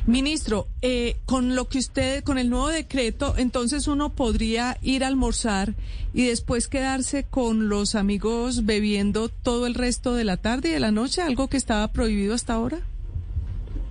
Ministro, 0.07 0.69
eh, 0.83 1.17
con 1.27 1.57
lo 1.57 1.69
que 1.69 1.79
usted, 1.79 2.23
con 2.23 2.39
el 2.39 2.49
nuevo 2.49 2.69
decreto, 2.69 3.35
entonces 3.37 3.89
uno 3.89 4.15
podría 4.15 4.79
ir 4.81 5.03
a 5.03 5.09
almorzar 5.09 5.75
y 6.15 6.27
después 6.27 6.69
quedarse 6.69 7.25
con 7.25 7.69
los 7.69 7.97
amigos 7.97 8.65
bebiendo 8.65 9.29
todo 9.29 9.67
el 9.67 9.75
resto 9.75 10.15
de 10.15 10.23
la 10.23 10.37
tarde 10.37 10.69
y 10.69 10.73
de 10.73 10.81
la 10.81 10.93
noche, 10.93 11.23
algo 11.23 11.49
que 11.49 11.57
estaba 11.57 11.89
prohibido 11.89 12.35
hasta 12.35 12.55
ahora. 12.55 12.79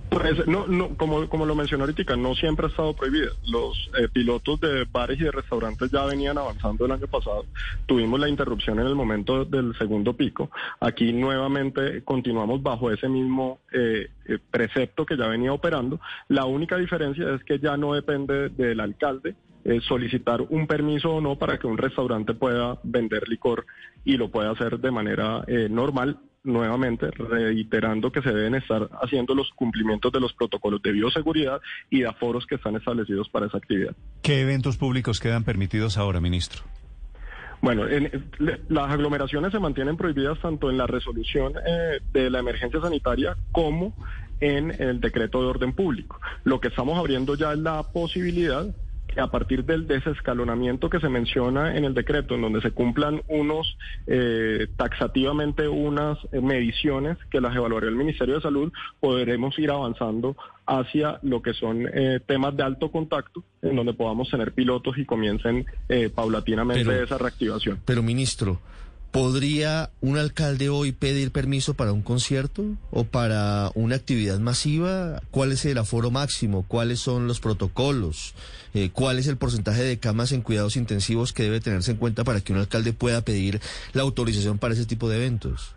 Pues, 0.08 0.46
no, 0.46 0.66
no, 0.66 0.96
como, 0.96 1.28
como 1.28 1.46
lo 1.46 1.54
mencionó 1.54 1.84
ahorita, 1.84 2.16
no 2.16 2.34
siempre 2.34 2.66
ha 2.66 2.68
estado 2.68 2.94
prohibida. 2.94 3.30
Los 3.46 3.90
eh, 3.98 4.08
pilotos 4.12 4.60
de 4.60 4.84
bares 4.90 5.20
y 5.20 5.24
de 5.24 5.32
restaurantes 5.32 5.90
ya 5.90 6.04
venían 6.04 6.38
avanzando 6.38 6.86
el 6.86 6.92
año 6.92 7.06
pasado. 7.06 7.44
Tuvimos 7.86 8.20
la 8.20 8.28
interrupción 8.28 8.78
en 8.78 8.86
el 8.86 8.94
momento 8.94 9.44
del 9.44 9.76
segundo 9.76 10.14
pico. 10.14 10.50
Aquí 10.80 11.12
nuevamente 11.12 12.02
continuamos 12.04 12.62
bajo 12.62 12.90
ese 12.90 13.08
mismo 13.08 13.58
eh, 13.72 14.08
eh, 14.26 14.38
precepto 14.50 15.04
que 15.04 15.16
ya 15.16 15.26
venía 15.26 15.52
operando. 15.52 16.00
La 16.28 16.44
única 16.44 16.76
diferencia 16.76 17.34
es 17.34 17.42
que 17.44 17.58
ya 17.58 17.76
no 17.76 17.94
depende 17.94 18.48
del 18.50 18.80
alcalde 18.80 19.34
eh, 19.68 19.80
solicitar 19.80 20.42
un 20.42 20.68
permiso 20.68 21.16
o 21.16 21.20
no 21.20 21.36
para 21.36 21.58
que 21.58 21.66
un 21.66 21.76
restaurante 21.76 22.34
pueda 22.34 22.78
vender 22.84 23.28
licor 23.28 23.66
y 24.04 24.16
lo 24.16 24.30
pueda 24.30 24.52
hacer 24.52 24.78
de 24.78 24.92
manera 24.92 25.42
eh, 25.48 25.66
normal 25.68 26.20
nuevamente 26.44 27.10
reiterando 27.10 28.12
que 28.12 28.22
se 28.22 28.30
deben 28.30 28.54
estar 28.54 28.88
haciendo 29.02 29.34
los 29.34 29.50
cumplimientos 29.56 30.12
de 30.12 30.20
los 30.20 30.32
protocolos 30.34 30.80
de 30.82 30.92
bioseguridad 30.92 31.60
y 31.90 32.02
de 32.02 32.06
aforos 32.06 32.46
que 32.46 32.54
están 32.54 32.76
establecidos 32.76 33.28
para 33.28 33.46
esa 33.46 33.58
actividad. 33.58 33.96
¿Qué 34.22 34.42
eventos 34.42 34.76
públicos 34.76 35.18
quedan 35.18 35.42
permitidos 35.42 35.98
ahora, 35.98 36.20
ministro? 36.20 36.62
Bueno, 37.60 37.88
en, 37.88 38.30
las 38.68 38.92
aglomeraciones 38.92 39.50
se 39.50 39.58
mantienen 39.58 39.96
prohibidas 39.96 40.38
tanto 40.40 40.70
en 40.70 40.78
la 40.78 40.86
resolución 40.86 41.54
eh, 41.66 41.98
de 42.12 42.30
la 42.30 42.38
emergencia 42.38 42.80
sanitaria 42.80 43.36
como 43.50 43.96
en 44.38 44.70
el 44.80 45.00
decreto 45.00 45.40
de 45.40 45.48
orden 45.48 45.72
público. 45.72 46.20
Lo 46.44 46.60
que 46.60 46.68
estamos 46.68 46.96
abriendo 46.96 47.34
ya 47.34 47.52
es 47.52 47.58
la 47.58 47.82
posibilidad 47.82 48.66
a 49.18 49.30
partir 49.30 49.64
del 49.64 49.86
desescalonamiento 49.86 50.90
que 50.90 51.00
se 51.00 51.08
menciona 51.08 51.76
en 51.76 51.84
el 51.84 51.94
decreto, 51.94 52.34
en 52.34 52.42
donde 52.42 52.60
se 52.60 52.70
cumplan 52.70 53.22
unos, 53.28 53.76
eh, 54.06 54.68
taxativamente 54.76 55.68
unas 55.68 56.18
eh, 56.32 56.40
mediciones 56.40 57.18
que 57.30 57.40
las 57.40 57.54
evaluará 57.54 57.88
el 57.88 57.96
Ministerio 57.96 58.36
de 58.36 58.40
Salud, 58.40 58.72
podremos 59.00 59.58
ir 59.58 59.70
avanzando 59.70 60.36
hacia 60.66 61.18
lo 61.22 61.42
que 61.42 61.54
son 61.54 61.86
eh, 61.92 62.20
temas 62.26 62.56
de 62.56 62.62
alto 62.62 62.90
contacto, 62.90 63.42
en 63.62 63.76
donde 63.76 63.94
podamos 63.94 64.30
tener 64.30 64.52
pilotos 64.52 64.98
y 64.98 65.04
comiencen 65.04 65.66
paulatinamente 66.14 67.02
esa 67.02 67.18
reactivación. 67.18 67.80
Pero, 67.84 68.02
ministro, 68.02 68.60
¿Podría 69.16 69.88
un 70.02 70.18
alcalde 70.18 70.68
hoy 70.68 70.92
pedir 70.92 71.32
permiso 71.32 71.72
para 71.72 71.90
un 71.90 72.02
concierto 72.02 72.62
o 72.90 73.04
para 73.04 73.70
una 73.74 73.96
actividad 73.96 74.38
masiva? 74.40 75.22
¿Cuál 75.30 75.52
es 75.52 75.64
el 75.64 75.78
aforo 75.78 76.10
máximo? 76.10 76.66
¿Cuáles 76.68 77.00
son 77.00 77.26
los 77.26 77.40
protocolos? 77.40 78.34
Eh, 78.74 78.90
¿Cuál 78.92 79.18
es 79.18 79.26
el 79.26 79.38
porcentaje 79.38 79.82
de 79.82 79.98
camas 79.98 80.32
en 80.32 80.42
cuidados 80.42 80.76
intensivos 80.76 81.32
que 81.32 81.44
debe 81.44 81.60
tenerse 81.60 81.92
en 81.92 81.96
cuenta 81.96 82.24
para 82.24 82.42
que 82.42 82.52
un 82.52 82.58
alcalde 82.58 82.92
pueda 82.92 83.22
pedir 83.22 83.58
la 83.94 84.02
autorización 84.02 84.58
para 84.58 84.74
ese 84.74 84.84
tipo 84.84 85.08
de 85.08 85.16
eventos? 85.16 85.74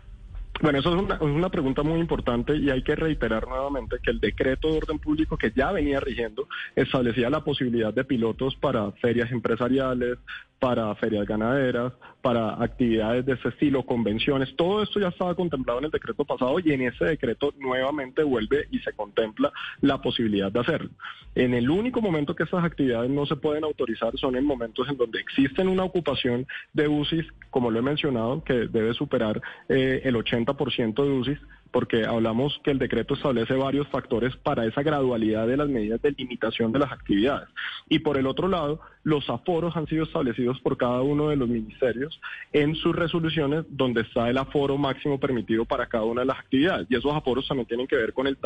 Bueno, 0.60 0.78
eso 0.78 0.94
es 0.94 1.02
una, 1.02 1.14
es 1.14 1.22
una, 1.22 1.48
pregunta 1.48 1.82
muy 1.82 1.98
importante 1.98 2.54
y 2.54 2.68
hay 2.68 2.82
que 2.82 2.94
reiterar 2.94 3.48
nuevamente 3.48 3.96
que 4.02 4.10
el 4.10 4.20
decreto 4.20 4.68
de 4.68 4.76
orden 4.76 4.98
público 4.98 5.38
que 5.38 5.52
ya 5.56 5.72
venía 5.72 6.00
rigiendo 6.00 6.46
establecía 6.76 7.30
la 7.30 7.42
posibilidad 7.42 7.94
de 7.94 8.04
pilotos 8.04 8.54
para 8.56 8.92
ferias 8.92 9.32
empresariales, 9.32 10.18
para 10.60 10.94
ferias 10.96 11.26
ganaderas, 11.26 11.94
para 12.20 12.62
actividades 12.62 13.24
de 13.24 13.32
ese 13.32 13.48
estilo, 13.48 13.82
convenciones. 13.84 14.54
Todo 14.56 14.82
esto 14.82 15.00
ya 15.00 15.08
estaba 15.08 15.34
contemplado 15.34 15.78
en 15.78 15.86
el 15.86 15.90
decreto 15.90 16.24
pasado 16.24 16.58
y 16.60 16.70
en 16.72 16.82
ese 16.82 17.06
decreto 17.06 17.54
nuevamente 17.58 18.22
vuelve 18.22 18.66
y 18.70 18.78
se 18.80 18.92
contempla 18.92 19.50
la 19.80 20.02
posibilidad 20.02 20.52
de 20.52 20.60
hacerlo. 20.60 20.90
En 21.34 21.54
el 21.54 21.70
único 21.70 22.02
momento 22.02 22.36
que 22.36 22.42
estas 22.42 22.62
actividades 22.62 23.10
no 23.10 23.24
se 23.24 23.36
pueden 23.36 23.64
autorizar 23.64 24.16
son 24.18 24.36
en 24.36 24.44
momentos 24.44 24.86
en 24.88 24.98
donde 24.98 25.18
existen 25.18 25.68
una 25.68 25.84
ocupación 25.84 26.46
de 26.74 26.88
UCIs, 26.88 27.26
como 27.50 27.70
lo 27.70 27.78
he 27.78 27.82
mencionado, 27.82 28.44
que 28.44 28.68
debe 28.68 28.92
superar 28.92 29.40
eh, 29.68 30.02
el 30.04 30.14
80% 30.14 30.94
de 30.94 31.10
UCIs 31.10 31.38
porque 31.70 32.04
hablamos 32.04 32.60
que 32.64 32.70
el 32.70 32.78
decreto 32.78 33.14
establece 33.14 33.54
varios 33.54 33.88
factores 33.88 34.36
para 34.36 34.66
esa 34.66 34.82
gradualidad 34.82 35.46
de 35.46 35.56
las 35.56 35.68
medidas 35.68 36.02
de 36.02 36.12
limitación 36.12 36.72
de 36.72 36.78
las 36.78 36.92
actividades. 36.92 37.48
Y 37.88 38.00
por 38.00 38.16
el 38.16 38.26
otro 38.26 38.48
lado, 38.48 38.80
los 39.02 39.28
aforos 39.30 39.76
han 39.76 39.86
sido 39.86 40.04
establecidos 40.04 40.60
por 40.60 40.76
cada 40.76 41.00
uno 41.00 41.30
de 41.30 41.36
los 41.36 41.48
ministerios 41.48 42.20
en 42.52 42.74
sus 42.74 42.94
resoluciones 42.94 43.64
donde 43.68 44.02
está 44.02 44.28
el 44.28 44.38
aforo 44.38 44.76
máximo 44.76 45.18
permitido 45.18 45.64
para 45.64 45.86
cada 45.86 46.04
una 46.04 46.22
de 46.22 46.26
las 46.26 46.38
actividades. 46.38 46.86
Y 46.90 46.96
esos 46.96 47.14
aforos 47.14 47.46
también 47.48 47.66
tienen 47.66 47.86
que 47.86 47.96
ver 47.96 48.12
con 48.12 48.26
el, 48.26 48.36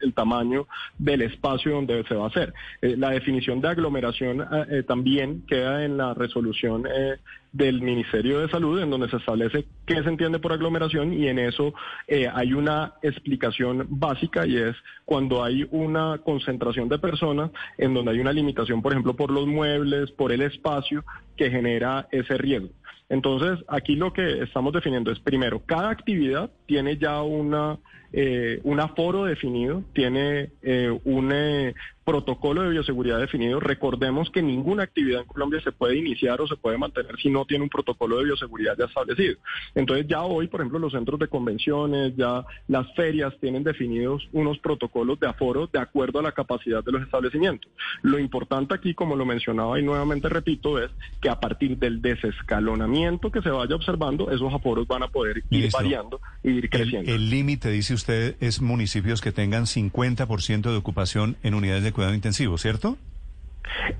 el 0.00 0.14
tamaño 0.14 0.66
del 0.98 1.22
espacio 1.22 1.72
donde 1.72 2.04
se 2.04 2.14
va 2.14 2.24
a 2.24 2.28
hacer. 2.28 2.52
Eh, 2.82 2.96
la 2.96 3.10
definición 3.10 3.60
de 3.60 3.68
aglomeración 3.68 4.40
eh, 4.40 4.66
eh, 4.70 4.82
también 4.82 5.42
queda 5.46 5.84
en 5.84 5.96
la 5.96 6.14
resolución 6.14 6.86
del 7.52 7.82
Ministerio 7.82 8.40
de 8.40 8.48
Salud, 8.48 8.80
en 8.80 8.90
donde 8.90 9.08
se 9.08 9.16
establece 9.16 9.66
qué 9.86 10.02
se 10.02 10.08
entiende 10.08 10.38
por 10.38 10.52
aglomeración 10.52 11.12
y 11.12 11.28
en 11.28 11.38
eso 11.38 11.74
hay 12.32 12.52
una 12.52 12.94
explicación 13.02 13.86
básica 13.88 14.46
y 14.46 14.56
es 14.56 14.76
cuando 15.04 15.42
hay 15.42 15.66
una 15.70 16.18
concentración 16.18 16.88
de 16.88 16.98
personas 16.98 17.50
en 17.78 17.94
donde 17.94 18.12
hay 18.12 18.20
una 18.20 18.32
limitación, 18.32 18.82
por 18.82 18.92
ejemplo, 18.92 19.14
por 19.14 19.30
los 19.30 19.46
muebles, 19.46 20.10
por 20.12 20.32
el 20.32 20.42
espacio 20.42 21.04
que 21.36 21.50
genera 21.50 22.06
ese 22.12 22.36
riesgo. 22.36 22.70
Entonces, 23.08 23.64
aquí 23.66 23.96
lo 23.96 24.12
que 24.12 24.42
estamos 24.42 24.72
definiendo 24.72 25.10
es, 25.10 25.18
primero, 25.18 25.60
cada 25.66 25.90
actividad 25.90 26.50
tiene 26.66 26.96
ya 26.96 27.22
una 27.22 27.78
eh, 28.12 28.60
un 28.64 28.80
aforo 28.80 29.24
definido, 29.24 29.84
tiene 29.92 30.50
eh, 30.62 30.90
un 31.04 31.30
eh, 31.32 31.74
protocolo 32.10 32.62
de 32.62 32.70
bioseguridad 32.70 33.20
definido. 33.20 33.60
Recordemos 33.60 34.30
que 34.30 34.42
ninguna 34.42 34.82
actividad 34.82 35.20
en 35.20 35.28
Colombia 35.28 35.60
se 35.62 35.70
puede 35.70 35.96
iniciar 35.96 36.40
o 36.40 36.48
se 36.48 36.56
puede 36.56 36.76
mantener 36.76 37.16
si 37.22 37.30
no 37.30 37.44
tiene 37.44 37.62
un 37.62 37.70
protocolo 37.70 38.18
de 38.18 38.24
bioseguridad 38.24 38.76
ya 38.76 38.86
establecido. 38.86 39.36
Entonces 39.76 40.08
ya 40.08 40.22
hoy, 40.22 40.48
por 40.48 40.60
ejemplo, 40.60 40.80
los 40.80 40.90
centros 40.90 41.20
de 41.20 41.28
convenciones, 41.28 42.16
ya 42.16 42.44
las 42.66 42.92
ferias 42.96 43.32
tienen 43.40 43.62
definidos 43.62 44.28
unos 44.32 44.58
protocolos 44.58 45.20
de 45.20 45.28
aforo 45.28 45.68
de 45.72 45.78
acuerdo 45.78 46.18
a 46.18 46.22
la 46.22 46.32
capacidad 46.32 46.82
de 46.82 46.90
los 46.90 47.02
establecimientos. 47.02 47.70
Lo 48.02 48.18
importante 48.18 48.74
aquí, 48.74 48.92
como 48.92 49.14
lo 49.14 49.24
mencionaba 49.24 49.78
y 49.78 49.84
nuevamente 49.84 50.28
repito, 50.28 50.82
es 50.82 50.90
que 51.22 51.28
a 51.28 51.38
partir 51.38 51.78
del 51.78 52.02
desescalonamiento 52.02 53.30
que 53.30 53.40
se 53.40 53.50
vaya 53.50 53.76
observando, 53.76 54.32
esos 54.32 54.52
aforos 54.52 54.88
van 54.88 55.04
a 55.04 55.08
poder 55.08 55.44
ir 55.50 55.70
variando 55.70 56.20
e 56.42 56.50
ir 56.50 56.68
creciendo. 56.68 57.08
El 57.08 57.30
límite, 57.30 57.70
dice 57.70 57.94
usted, 57.94 58.34
es 58.40 58.60
municipios 58.60 59.20
que 59.20 59.30
tengan 59.30 59.66
50% 59.66 60.72
de 60.72 60.76
ocupación 60.76 61.36
en 61.44 61.54
unidades 61.54 61.84
de 61.84 61.92
intensivo, 62.14 62.58
¿cierto? 62.58 62.96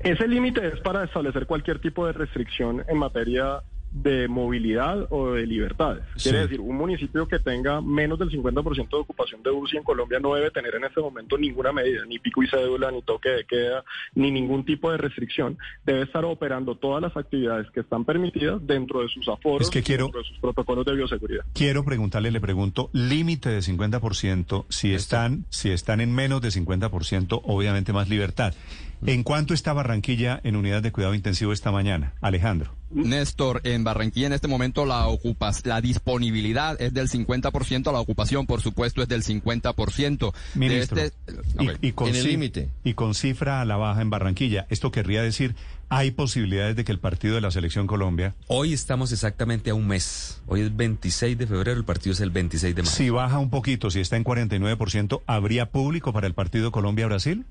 Ese 0.01 0.27
límite 0.27 0.67
es 0.67 0.81
para 0.81 1.05
establecer 1.05 1.47
cualquier 1.47 1.79
tipo 1.81 2.07
de 2.07 2.13
restricción 2.13 2.85
en 2.89 2.99
materia 2.99 3.61
de 3.93 4.29
movilidad 4.29 5.07
o 5.11 5.33
de 5.33 5.47
libertades. 5.47 6.05
Quiere 6.23 6.41
decir, 6.41 6.61
un 6.61 6.77
municipio 6.77 7.27
que 7.27 7.39
tenga 7.39 7.81
menos 7.81 8.19
del 8.19 8.31
50% 8.31 8.89
de 8.89 8.97
ocupación 8.97 9.43
de 9.43 9.51
UCI 9.51 9.79
en 9.79 9.83
Colombia 9.85 10.21
no 10.21 10.35
debe 10.35 10.51
tener 10.51 10.75
en 10.75 10.85
este 10.85 11.01
momento 11.01 11.37
ninguna 11.37 11.73
medida, 11.73 12.05
ni 12.07 12.19
pico 12.19 12.43
y 12.43 12.49
cédula, 12.49 12.91
ni 12.91 13.03
toque 13.03 13.31
de 13.31 13.45
queda, 13.45 13.85
ni 14.15 14.31
ningún 14.31 14.65
tipo 14.65 14.91
de 14.91 14.99
restricción. 14.99 15.59
Debe 15.85 16.03
estar 16.03 16.25
operando 16.25 16.77
todas 16.77 17.03
las 17.03 17.17
actividades 17.17 17.71
que 17.73 17.81
están 17.81 18.05
permitidas 18.05 18.65
dentro 18.67 19.03
de 19.03 19.09
sus 19.09 19.29
aforos, 19.29 19.71
que 19.71 19.83
quiero, 19.83 20.05
dentro 20.05 20.23
de 20.23 20.29
sus 20.29 20.39
protocolos 20.39 20.85
de 20.85 20.95
bioseguridad. 20.95 21.45
Quiero 21.53 21.85
preguntarle, 21.85 22.31
le 22.31 22.41
pregunto, 22.41 22.91
límite 22.93 23.51
de 23.51 23.61
50%, 23.61 24.67
si 24.69 24.95
están, 24.95 25.45
si 25.51 25.71
están 25.71 26.01
en 26.01 26.15
menos 26.15 26.41
de 26.41 26.49
50%, 26.49 27.41
obviamente 27.45 27.93
más 27.93 28.09
libertad. 28.09 28.55
¿En 29.07 29.23
cuánto 29.23 29.55
está 29.55 29.73
Barranquilla 29.73 30.41
en 30.45 30.57
unidad 30.57 30.83
de 30.83 30.93
cuidado 30.93 31.15
intensivo 31.15 31.53
esta 31.53 31.73
mañana? 31.73 32.15
Alejandro. 32.21 32.75
Néstor, 32.91 33.61
en 33.65 33.83
Barranquilla 33.83 34.27
en 34.27 34.33
este 34.33 34.49
momento 34.49 34.85
la 34.85 35.07
ocupas, 35.07 35.65
la 35.65 35.81
disponibilidad 35.81 36.81
es 36.81 36.93
del 36.93 37.09
50%, 37.09 37.93
la 37.93 38.01
ocupación 38.01 38.47
por 38.47 38.61
supuesto 38.61 39.01
es 39.01 39.09
del 39.09 39.23
50%. 39.23 40.35
Ministro, 40.55 41.01
este... 41.01 41.17
y, 41.81 41.93
con 41.93 42.09
el 42.09 42.25
límite. 42.25 42.69
Y 42.85 42.95
con 42.95 43.15
cifra 43.15 43.61
a 43.61 43.65
la 43.65 43.77
baja 43.77 44.03
en 44.03 44.11
Barranquilla, 44.11 44.67
esto 44.69 44.91
querría 44.91 45.23
decir, 45.23 45.55
¿hay 45.89 46.11
posibilidades 46.11 46.77
de 46.77 46.85
que 46.85 46.93
el 46.93 46.99
partido 46.99 47.37
de 47.37 47.41
la 47.41 47.51
Selección 47.51 47.87
Colombia... 47.87 48.35
Hoy 48.49 48.75
estamos 48.75 49.13
exactamente 49.13 49.71
a 49.71 49.75
un 49.75 49.87
mes, 49.87 50.43
hoy 50.47 50.63
es 50.63 50.77
26 50.77 51.39
de 51.39 51.47
febrero, 51.47 51.79
el 51.79 51.85
partido 51.85 52.13
es 52.13 52.21
el 52.21 52.31
26 52.31 52.75
de 52.75 52.83
marzo. 52.83 52.97
Si 52.97 53.09
baja 53.09 53.39
un 53.39 53.51
poquito, 53.51 53.91
si 53.91 54.01
está 54.01 54.17
en 54.17 54.25
49%, 54.25 55.23
¿habría 55.27 55.71
público 55.71 56.13
para 56.13 56.27
el 56.27 56.35
partido 56.35 56.71
Colombia-Brasil? 56.73 57.47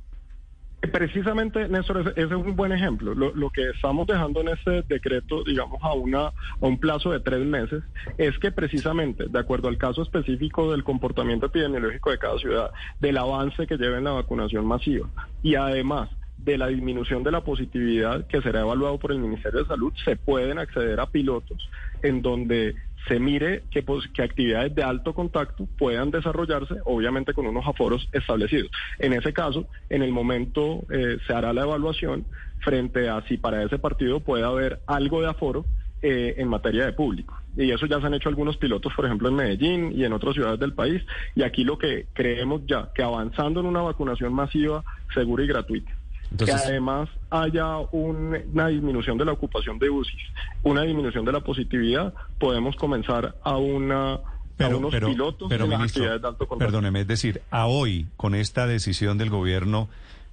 Precisamente, 0.81 1.67
Néstor, 1.67 1.99
ese, 1.99 2.21
es 2.21 2.31
un 2.31 2.55
buen 2.55 2.71
ejemplo. 2.71 3.13
Lo, 3.13 3.49
que 3.49 3.69
estamos 3.69 4.07
dejando 4.07 4.41
en 4.41 4.49
este 4.49 4.81
decreto, 4.83 5.43
digamos, 5.43 5.79
a, 5.83 5.93
una, 5.93 6.27
a 6.27 6.33
un 6.61 6.79
plazo 6.79 7.11
de 7.11 7.19
tres 7.19 7.45
meses, 7.45 7.83
es 8.17 8.37
que 8.39 8.51
precisamente, 8.51 9.25
de 9.27 9.39
acuerdo 9.39 9.67
al 9.67 9.77
caso 9.77 10.01
específico 10.01 10.71
del 10.71 10.85
comportamiento 10.85 11.47
epidemiológico 11.47 12.11
de 12.11 12.17
cada 12.17 12.37
ciudad, 12.39 12.71
del 12.99 13.17
avance 13.17 13.67
que 13.67 13.77
lleva 13.77 13.97
en 13.97 14.05
la 14.05 14.11
vacunación 14.11 14.65
masiva 14.65 15.09
y 15.43 15.55
además 15.55 16.09
de 16.37 16.57
la 16.57 16.67
disminución 16.67 17.23
de 17.23 17.31
la 17.31 17.41
positividad 17.41 18.25
que 18.27 18.41
será 18.41 18.61
evaluado 18.61 18.97
por 18.97 19.11
el 19.11 19.19
Ministerio 19.19 19.59
de 19.59 19.67
Salud, 19.67 19.93
se 20.05 20.15
pueden 20.15 20.57
acceder 20.57 20.99
a 20.99 21.07
pilotos 21.07 21.69
en 22.01 22.21
donde 22.21 22.75
se 23.09 23.19
mire 23.19 23.63
qué, 23.71 23.83
actividades 24.23 24.73
de 24.73 24.83
alto 24.83 25.13
contacto 25.13 25.67
puedan 25.77 26.11
desarrollarse, 26.11 26.75
obviamente 26.85 27.33
con 27.33 27.47
unos 27.47 27.67
aforos 27.67 28.07
establecidos. 28.13 28.71
En 28.99 29.13
ese 29.13 29.33
caso, 29.33 29.67
en 29.89 30.03
el 30.03 30.11
momento 30.11 30.85
eh, 30.89 31.17
se 31.27 31.33
hará 31.33 31.51
la 31.51 31.63
evaluación 31.63 32.25
frente 32.59 33.09
a 33.09 33.21
si 33.27 33.37
para 33.37 33.63
ese 33.63 33.79
partido 33.79 34.19
puede 34.19 34.43
haber 34.45 34.79
algo 34.85 35.21
de 35.21 35.29
aforo 35.29 35.65
eh, 36.01 36.35
en 36.37 36.47
materia 36.47 36.85
de 36.85 36.93
público. 36.93 37.35
Y 37.57 37.71
eso 37.71 37.87
ya 37.87 37.99
se 37.99 38.05
han 38.05 38.13
hecho 38.13 38.29
algunos 38.29 38.57
pilotos, 38.57 38.93
por 38.95 39.05
ejemplo, 39.05 39.27
en 39.27 39.35
Medellín 39.35 39.91
y 39.93 40.05
en 40.05 40.13
otras 40.13 40.35
ciudades 40.35 40.59
del 40.59 40.73
país. 40.73 41.01
Y 41.35 41.41
aquí 41.41 41.63
lo 41.63 41.77
que 41.77 42.05
creemos 42.13 42.61
ya, 42.67 42.91
que 42.93 43.03
avanzando 43.03 43.59
en 43.59 43.65
una 43.65 43.81
vacunación 43.81 44.33
masiva, 44.33 44.83
segura 45.13 45.43
y 45.43 45.47
gratuita, 45.47 45.91
que 46.37 46.51
además 46.51 47.09
haya 47.29 47.77
una 47.91 48.67
disminución 48.67 49.17
de 49.17 49.25
la 49.25 49.31
ocupación 49.31 49.79
de 49.79 49.89
UCI, 49.89 50.17
una 50.63 50.83
disminución 50.83 51.25
de 51.25 51.31
la 51.31 51.41
positividad, 51.41 52.13
podemos 52.37 52.75
comenzar 52.75 53.35
a 53.43 53.57
una 53.57 54.19
unos 54.59 54.93
pilotos 54.93 55.47
pero, 55.47 55.67
de 55.67 55.75
actividades 55.75 56.21
de 56.21 56.27
alto 56.27 56.45
contacto. 56.45 56.57
Perdóneme, 56.57 57.01
es 57.01 57.07
decir, 57.07 57.41
a 57.49 57.67
hoy, 57.67 58.07
con 58.17 58.35
esta 58.35 58.67
decisión 58.67 59.17
del 59.17 59.29
gobierno 59.29 59.87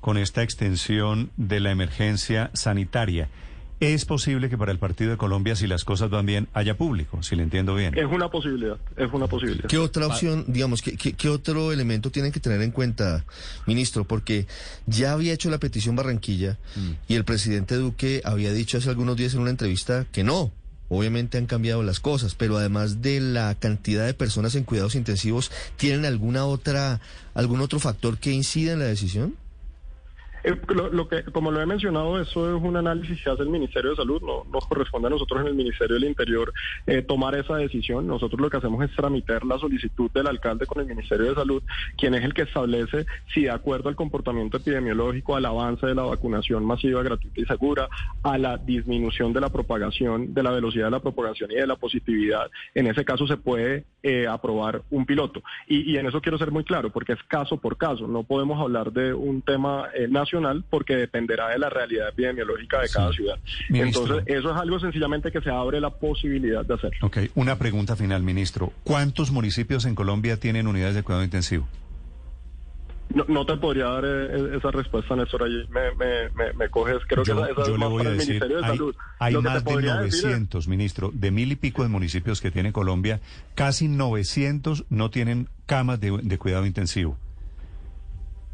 con 0.07 0.19
esta 0.19 0.45
extensión 0.45 1.31
de 1.37 1.59
la 1.59 1.73
emergencia 1.73 2.50
sanitaria. 2.53 3.29
Es 3.78 4.06
posible 4.06 4.49
que 4.49 4.56
para 4.56 4.73
el 4.73 4.78
Partido 4.78 5.11
de 5.11 5.16
Colombia, 5.18 5.54
si 5.54 5.66
las 5.66 5.85
cosas 5.85 6.09
van 6.09 6.25
bien, 6.25 6.49
haya 6.54 6.78
público, 6.78 7.23
si 7.23 7.37
le 7.37 7.42
entiendo 7.42 7.75
bien. 7.75 7.97
Es 7.97 8.06
una 8.06 8.30
posibilidad, 8.30 8.78
es 8.97 9.12
una 9.12 9.26
posibilidad. 9.26 9.68
¿Qué 9.68 9.76
otra 9.76 10.06
opción, 10.06 10.45
digamos, 10.49 10.80
qué, 10.80 10.97
qué, 10.97 11.12
qué 11.12 11.28
otro 11.28 11.73
elemento 11.73 12.11
tienen 12.11 12.33
que 12.33 12.40
tener 12.40 12.62
en 12.62 12.71
cuenta, 12.71 13.26
ministro? 13.66 14.04
Porque 14.04 14.47
ya 14.87 15.12
había 15.12 15.35
hecho 15.35 15.50
la 15.50 15.59
petición 15.59 15.95
Barranquilla 15.95 16.59
y 17.06 17.16
el 17.16 17.25
presidente 17.25 17.75
Duque 17.75 18.23
había 18.25 18.50
dicho 18.52 18.78
hace 18.78 18.88
algunos 18.88 19.16
días 19.16 19.35
en 19.35 19.40
una 19.40 19.50
entrevista 19.50 20.06
que 20.11 20.25
no. 20.25 20.52
Obviamente 20.88 21.37
han 21.37 21.47
cambiado 21.47 21.83
las 21.83 22.00
cosas, 22.00 22.35
pero 22.35 22.56
además 22.56 23.02
de 23.02 23.21
la 23.21 23.56
cantidad 23.56 24.06
de 24.06 24.14
personas 24.14 24.54
en 24.54 24.64
cuidados 24.64 24.95
intensivos, 24.95 25.50
¿tienen 25.76 26.04
alguna 26.04 26.47
otra, 26.47 27.00
algún 27.35 27.61
otro 27.61 27.80
factor 27.80 28.18
que 28.18 28.30
incida 28.30 28.73
en 28.73 28.78
la 28.78 28.85
decisión? 28.87 29.35
Eh, 30.47 30.55
lo, 30.69 31.09
que, 31.09 31.25
como 31.25 31.50
lo 31.50 31.61
he 31.61 31.67
mencionado, 31.67 32.21
eso 32.21 32.57
es 32.57 32.62
un 32.62 32.76
análisis 32.76 33.21
que 33.21 33.31
hace 33.31 33.43
el 33.43 33.49
Ministerio 33.49 33.91
de 33.91 33.97
Salud. 33.97 34.23
No 34.23 34.45
nos 34.53 34.65
corresponde 34.67 35.09
a 35.09 35.11
nosotros 35.11 35.41
en 35.41 35.49
el 35.49 35.55
Ministerio 35.57 35.95
del 35.95 36.05
Interior 36.05 36.53
eh, 36.87 37.03
tomar 37.03 37.35
esa 37.35 37.57
decisión. 37.57 38.07
Nosotros 38.07 38.41
lo 38.41 38.49
que 38.49 38.59
hacemos 38.59 38.85
es 38.85 38.95
tramitar 38.95 39.45
la 39.45 39.59
solicitud 39.59 40.09
del 40.12 40.29
alcalde 40.29 40.67
con 40.67 40.81
el 40.81 40.87
Ministerio 40.87 41.26
de 41.26 41.35
Salud, 41.35 41.65
quien 41.99 42.15
es 42.15 42.23
el 42.23 42.33
que 42.33 42.43
establece 42.43 43.07
si 43.35 43.43
de 43.43 43.50
acuerdo 43.50 43.88
al 43.88 43.97
comportamiento 43.97 44.59
epidemiológico, 44.59 45.35
al 45.35 45.47
avance 45.47 45.85
de 45.85 45.97
la 45.97 46.05
vacunación 46.05 46.65
masiva, 46.65 47.03
gratuita 47.03 47.41
y 47.41 47.45
segura, 47.45 47.88
a 48.23 48.38
la 48.38 48.57
disminución 48.57 49.33
de 49.33 49.41
la 49.41 49.50
propagación, 49.50 50.33
de 50.33 50.45
la 50.45 50.53
velocidad 50.53 50.85
de 50.85 50.93
la 50.93 51.00
propagación 51.00 51.50
y 51.50 51.57
de 51.57 51.67
la 51.67 51.75
positividad, 51.75 52.49
en 52.73 52.87
ese 52.87 53.05
caso 53.05 53.26
se 53.26 53.37
puede 53.37 53.85
eh, 54.05 54.29
aprobar 54.29 54.83
un 54.91 55.07
piloto. 55.07 55.43
Y, 55.67 55.91
y, 55.91 55.97
en 55.97 56.07
eso 56.07 56.21
quiero 56.21 56.38
ser 56.38 56.53
muy 56.53 56.62
claro, 56.62 56.91
porque 56.91 57.15
es 57.15 57.23
caso 57.25 57.57
por 57.57 57.76
caso. 57.76 58.07
No 58.07 58.23
podemos 58.23 58.61
hablar 58.61 58.93
de 58.93 59.12
un 59.12 59.43
tema 59.43 59.88
eh, 59.93 60.07
nacional 60.40 60.64
porque 60.71 60.97
dependerá 60.97 61.49
de 61.49 61.59
la 61.59 61.71
realidad 61.71 62.09
epidemiológica 62.09 62.81
de 62.81 62.88
cada 62.88 63.12
ciudad. 63.12 63.38
Ministro. 63.69 64.02
Entonces, 64.02 64.35
eso 64.37 64.50
es 64.50 64.57
algo 64.57 64.78
sencillamente 64.81 65.33
que 65.33 65.40
se 65.40 65.50
abre 65.50 65.81
la 65.81 65.90
posibilidad 65.90 66.64
de 66.64 66.75
hacerlo. 66.75 66.99
Ok, 67.07 67.19
una 67.35 67.57
pregunta 67.59 67.97
final, 67.97 68.23
ministro. 68.23 68.73
¿Cuántos 68.85 69.31
municipios 69.31 69.85
en 69.87 69.95
Colombia 69.95 70.38
tienen 70.38 70.66
unidades 70.66 70.95
de 70.95 71.02
cuidado 71.02 71.25
intensivo? 71.25 71.69
No, 73.14 73.25
no 73.28 73.47
te 73.47 73.57
podría 73.57 73.85
dar 73.85 74.05
eh, 74.05 74.57
esa 74.57 74.73
respuesta, 74.73 75.14
Néstor. 75.14 75.45
Allí 75.45 75.62
me, 75.71 75.95
me, 75.95 76.28
me, 76.35 76.52
me 76.55 76.69
coges. 76.69 76.99
Creo 77.07 77.23
yo, 77.23 77.37
que 77.37 77.43
esa, 77.43 77.50
esa 77.52 77.61
yo 77.61 77.62
es 77.62 77.69
le 77.71 77.78
más 77.78 77.88
voy 77.88 77.99
para 77.99 78.09
a 78.09 78.12
el 78.12 78.19
decir, 78.19 78.33
Ministerio 78.35 78.57
de 78.59 78.64
hay, 78.64 78.71
Salud. 78.76 78.97
hay 79.21 79.33
Lo 79.35 79.43
más 79.43 79.64
de 79.64 79.71
podría 79.71 79.95
decir 79.99 80.19
es- 80.19 80.25
900, 80.25 80.69
ministro, 80.69 81.11
de 81.14 81.31
mil 81.31 81.52
y 81.52 81.57
pico 81.57 81.83
de 81.85 81.88
municipios 81.88 82.40
que 82.40 82.50
tiene 82.50 82.73
Colombia, 82.73 83.21
casi 83.55 83.87
900 83.87 84.85
no 84.90 85.11
tienen 85.11 85.49
camas 85.66 86.00
de, 86.00 86.19
de 86.21 86.38
cuidado 86.38 86.66
intensivo. 86.66 87.16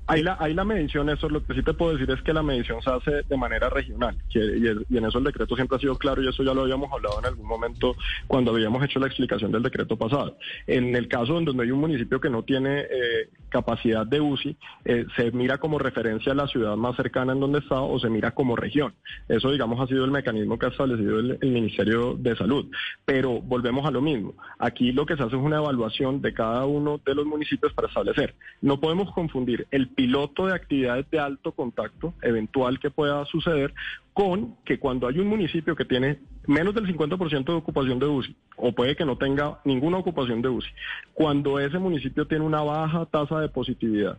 Ahí 0.07 0.23
la, 0.23 0.37
ahí 0.41 0.53
la 0.53 0.65
medición, 0.65 1.09
eso 1.11 1.29
lo 1.29 1.45
que 1.45 1.55
sí 1.55 1.63
te 1.63 1.75
puedo 1.75 1.93
decir 1.93 2.11
es 2.11 2.21
que 2.23 2.33
la 2.33 2.43
medición 2.43 2.83
se 2.83 2.91
hace 2.91 3.23
de 3.23 3.37
manera 3.37 3.71
regional 3.71 4.17
que- 4.29 4.85
y, 4.91 4.97
en 4.99 5.05
eso 5.05 5.19
el 5.19 5.25
decreto 5.25 5.55
siempre 5.55 5.77
ha 5.77 5.81
sido 5.81 5.97
claro 5.97 6.23
y 6.23 6.29
eso 6.29 6.43
ya 6.43 6.53
lo 6.53 6.63
habíamos 6.63 6.93
hablado 6.93 7.21
en 7.21 7.27
algún 7.27 7.47
momento 7.47 7.95
cuando 8.27 8.51
habíamos 8.51 8.85
hecho 8.85 8.99
la 8.99 9.07
explicación 9.07 9.53
del 9.53 9.63
decreto 9.63 9.97
pasado. 9.97 10.37
En 10.67 10.95
el 10.97 11.07
caso 11.09 11.39
en 11.39 11.45
donde 11.45 11.63
hay 11.65 11.71
un 11.71 11.81
municipio 11.81 12.21
que 12.21 12.31
no 12.31 12.43
tiene 12.43 12.81
eh, 12.81 13.29
capacidad 13.49 14.05
de 14.07 14.21
UCI, 14.21 14.57
eh, 14.85 15.07
se 15.17 15.31
mira 15.31 15.59
como 15.59 15.79
referencia 15.79 16.33
a 16.33 16.35
la 16.35 16.49
ciudad 16.49 16.77
más 16.77 16.97
cercana 16.97 17.33
en 17.33 17.41
donde 17.41 17.61
está 17.61 17.81
o 17.81 17.99
se 18.01 18.09
mira 18.09 18.33
como 18.33 18.57
región. 18.57 18.95
Eso, 19.29 19.51
digamos, 19.53 19.81
ha 19.81 19.87
sido 19.87 20.05
el 20.05 20.11
mecanismo 20.11 20.59
que 20.59 20.67
ha 20.67 20.71
establecido 20.71 21.21
el 21.21 21.39
Ministerio 21.43 22.15
de 22.19 22.35
Salud. 22.37 22.67
Pero 23.05 23.41
volvemos 23.41 23.87
a 23.87 23.91
lo 23.91 24.01
mismo. 24.01 24.35
Aquí 24.59 24.93
lo 24.93 25.07
que 25.07 25.17
se 25.17 25.23
hace 25.23 25.37
es 25.37 25.43
una 25.43 25.59
evaluación 25.59 26.21
de 26.21 26.35
cada 26.35 26.67
uno 26.67 27.01
de 27.05 27.15
los 27.15 27.25
municipios 27.27 27.73
para 27.73 27.89
establecer. 27.89 28.35
No 28.61 28.81
podemos 28.81 29.13
confundir 29.13 29.67
el 29.71 29.92
piloto 29.95 30.47
de 30.47 30.55
actividades 30.55 31.09
de 31.11 31.19
alto 31.19 31.53
contacto 31.53 32.15
eventual 32.23 32.81
que 32.81 32.91
pueda 32.91 33.25
suceder 33.27 33.75
con 34.13 34.57
que 34.65 34.79
cuando 34.79 35.07
hay 35.07 35.19
un 35.19 35.29
municipio 35.29 35.75
que 35.75 35.85
tiene 35.85 36.19
menos 36.47 36.75
del 36.75 36.87
50% 36.87 37.45
de 37.45 37.53
ocupación 37.53 37.99
de 37.99 38.07
UCI 38.07 38.37
o 38.57 38.73
puede 38.73 38.97
que 38.97 39.05
no 39.05 39.17
tenga 39.17 39.61
ninguna 39.65 39.99
ocupación 39.99 40.43
de 40.43 40.49
UCI, 40.49 40.69
cuando 41.15 41.59
ese 41.59 41.79
municipio 41.79 42.27
tiene 42.27 42.45
una 42.45 42.61
baja 42.63 43.07
tasa 43.07 43.41
de 43.41 43.49
positividad, 43.49 44.19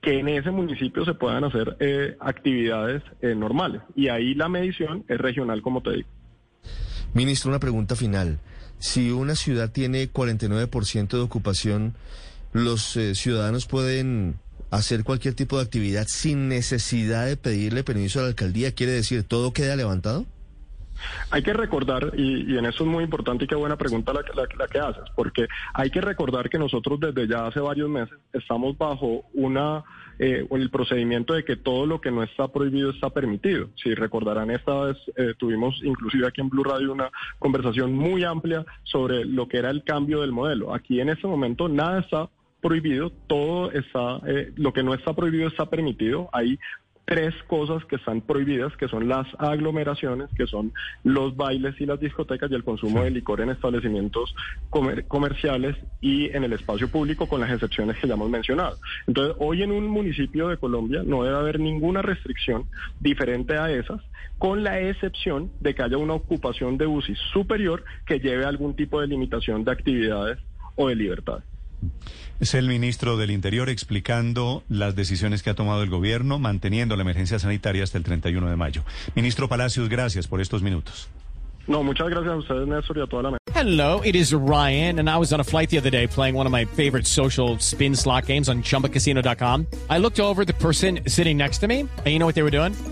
que 0.00 0.18
en 0.18 0.28
ese 0.28 0.50
municipio 0.50 1.04
se 1.04 1.14
puedan 1.14 1.44
hacer 1.44 1.76
eh, 1.80 2.16
actividades 2.20 3.02
eh, 3.22 3.34
normales. 3.34 3.82
Y 3.94 4.08
ahí 4.08 4.34
la 4.34 4.48
medición 4.48 5.04
es 5.08 5.18
regional, 5.18 5.62
como 5.62 5.82
te 5.82 5.92
digo. 5.92 6.08
Ministro, 7.14 7.50
una 7.50 7.60
pregunta 7.60 7.94
final. 7.94 8.40
Si 8.78 9.10
una 9.10 9.36
ciudad 9.36 9.70
tiene 9.70 10.12
49% 10.12 11.08
de 11.08 11.20
ocupación, 11.20 11.94
¿los 12.52 12.96
eh, 12.96 13.14
ciudadanos 13.14 13.66
pueden 13.66 14.40
hacer 14.72 15.04
cualquier 15.04 15.34
tipo 15.34 15.58
de 15.58 15.62
actividad 15.64 16.06
sin 16.08 16.48
necesidad 16.48 17.26
de 17.26 17.36
pedirle 17.36 17.84
permiso 17.84 18.18
a 18.18 18.22
la 18.22 18.28
alcaldía? 18.28 18.74
¿Quiere 18.74 18.92
decir, 18.92 19.22
todo 19.22 19.52
queda 19.52 19.76
levantado? 19.76 20.24
Hay 21.30 21.42
que 21.42 21.52
recordar, 21.52 22.12
y, 22.16 22.56
en 22.56 22.64
eso 22.64 22.84
es 22.84 22.90
muy 22.90 23.02
importante 23.02 23.44
y 23.44 23.48
qué 23.48 23.56
buena 23.56 23.76
pregunta 23.76 24.12
la, 24.12 24.20
la- 24.34 24.46
la 24.56 24.68
que 24.68 24.78
haces, 24.78 25.02
porque 25.16 25.46
hay 25.74 25.90
que 25.90 26.00
recordar 26.00 26.48
que 26.48 26.58
nosotros 26.58 27.00
desde 27.00 27.26
ya 27.26 27.46
hace 27.46 27.58
varios 27.60 27.88
meses 27.90 28.16
estamos 28.32 28.76
bajo 28.78 29.24
una 29.34 29.82
eh, 30.18 30.46
el 30.50 30.70
procedimiento 30.70 31.34
de 31.34 31.44
que 31.44 31.56
todo 31.56 31.86
lo 31.86 32.00
que 32.00 32.12
no 32.12 32.22
está 32.22 32.46
prohibido 32.48 32.90
está 32.90 33.10
permitido. 33.10 33.70
Si 33.82 33.92
recordarán, 33.94 34.50
esta 34.52 34.84
vez 34.84 34.96
eh, 35.16 35.34
tuvimos 35.38 35.80
inclusive 35.82 36.28
aquí 36.28 36.40
en 36.40 36.50
Blue 36.50 36.62
Radio 36.62 36.92
una 36.92 37.10
conversación 37.40 37.94
muy 37.94 38.22
amplia 38.22 38.64
sobre 38.84 39.24
lo 39.24 39.48
que 39.48 39.56
era 39.56 39.70
el 39.70 39.82
cambio 39.82 40.20
del 40.20 40.30
modelo. 40.30 40.72
Aquí 40.74 41.00
en 41.00 41.08
este 41.08 41.26
momento 41.26 41.68
nada 41.68 42.00
está 42.00 42.28
prohibido, 42.62 43.10
todo 43.26 43.70
está, 43.72 44.20
eh, 44.26 44.52
lo 44.56 44.72
que 44.72 44.82
no 44.82 44.94
está 44.94 45.12
prohibido 45.14 45.48
está 45.48 45.66
permitido. 45.66 46.30
Hay 46.32 46.58
tres 47.04 47.34
cosas 47.48 47.84
que 47.86 47.96
están 47.96 48.20
prohibidas, 48.20 48.74
que 48.76 48.86
son 48.86 49.08
las 49.08 49.26
aglomeraciones, 49.36 50.30
que 50.36 50.46
son 50.46 50.72
los 51.02 51.36
bailes 51.36 51.78
y 51.80 51.84
las 51.84 51.98
discotecas 51.98 52.48
y 52.50 52.54
el 52.54 52.62
consumo 52.62 53.02
de 53.02 53.10
licor 53.10 53.40
en 53.40 53.50
establecimientos 53.50 54.32
comer- 54.70 55.04
comerciales 55.08 55.76
y 56.00 56.30
en 56.34 56.44
el 56.44 56.52
espacio 56.52 56.88
público, 56.88 57.26
con 57.26 57.40
las 57.40 57.50
excepciones 57.50 57.98
que 57.98 58.06
ya 58.06 58.14
hemos 58.14 58.30
mencionado. 58.30 58.78
Entonces, 59.08 59.36
hoy 59.40 59.64
en 59.64 59.72
un 59.72 59.88
municipio 59.88 60.48
de 60.48 60.56
Colombia 60.58 61.02
no 61.04 61.24
debe 61.24 61.36
haber 61.36 61.58
ninguna 61.58 62.02
restricción 62.02 62.66
diferente 63.00 63.58
a 63.58 63.70
esas, 63.70 64.00
con 64.38 64.62
la 64.62 64.80
excepción 64.80 65.50
de 65.58 65.74
que 65.74 65.82
haya 65.82 65.98
una 65.98 66.14
ocupación 66.14 66.78
de 66.78 66.86
UCI 66.86 67.16
superior 67.32 67.84
que 68.06 68.20
lleve 68.20 68.44
a 68.44 68.48
algún 68.48 68.74
tipo 68.76 69.00
de 69.00 69.08
limitación 69.08 69.64
de 69.64 69.72
actividades 69.72 70.38
o 70.76 70.88
de 70.88 70.94
libertades. 70.94 71.44
Es 72.40 72.54
el 72.54 72.66
ministro 72.66 73.16
del 73.16 73.30
Interior 73.30 73.68
explicando 73.68 74.64
las 74.68 74.96
decisiones 74.96 75.42
que 75.42 75.50
ha 75.50 75.54
tomado 75.54 75.82
el 75.82 75.90
gobierno, 75.90 76.38
manteniendo 76.38 76.96
la 76.96 77.02
emergencia 77.02 77.38
sanitaria 77.38 77.84
hasta 77.84 77.98
el 77.98 78.04
31 78.04 78.50
de 78.50 78.56
mayo. 78.56 78.84
Ministro 79.14 79.48
Palacios, 79.48 79.88
gracias 79.88 80.26
por 80.26 80.40
estos 80.40 80.62
minutos. 80.62 81.08
No, 81.68 81.82
muchas 81.84 82.08
gracias 82.08 82.32
a 82.32 82.36
ustedes, 82.36 82.66
Néstor, 82.66 82.98
y 82.98 83.00
a 83.02 83.06
toda 83.06 83.22
la 83.22 83.30
mesa. 83.30 83.38
Hello, 83.54 84.00
it 84.04 84.16
is 84.16 84.32
Ryan, 84.34 84.98
and 84.98 85.08
I 85.08 85.16
was 85.16 85.32
on 85.32 85.38
a 85.40 85.44
flight 85.44 85.70
the 85.70 85.78
other 85.78 85.90
day 85.90 86.08
playing 86.08 86.34
one 86.34 86.46
of 86.46 86.52
my 86.52 86.64
favorite 86.64 87.06
social 87.06 87.58
spin 87.58 87.94
slot 87.94 88.26
games 88.26 88.48
on 88.48 88.62
chumbacasino.com. 88.62 89.66
I 89.88 89.98
looked 89.98 90.18
over 90.18 90.44
the 90.44 90.54
person 90.54 91.00
sitting 91.06 91.36
next 91.36 91.58
to 91.58 91.68
me, 91.68 91.80
and 91.80 92.06
you 92.06 92.18
know 92.18 92.26
what 92.26 92.34
they 92.34 92.42
were 92.42 92.50
doing? 92.50 92.74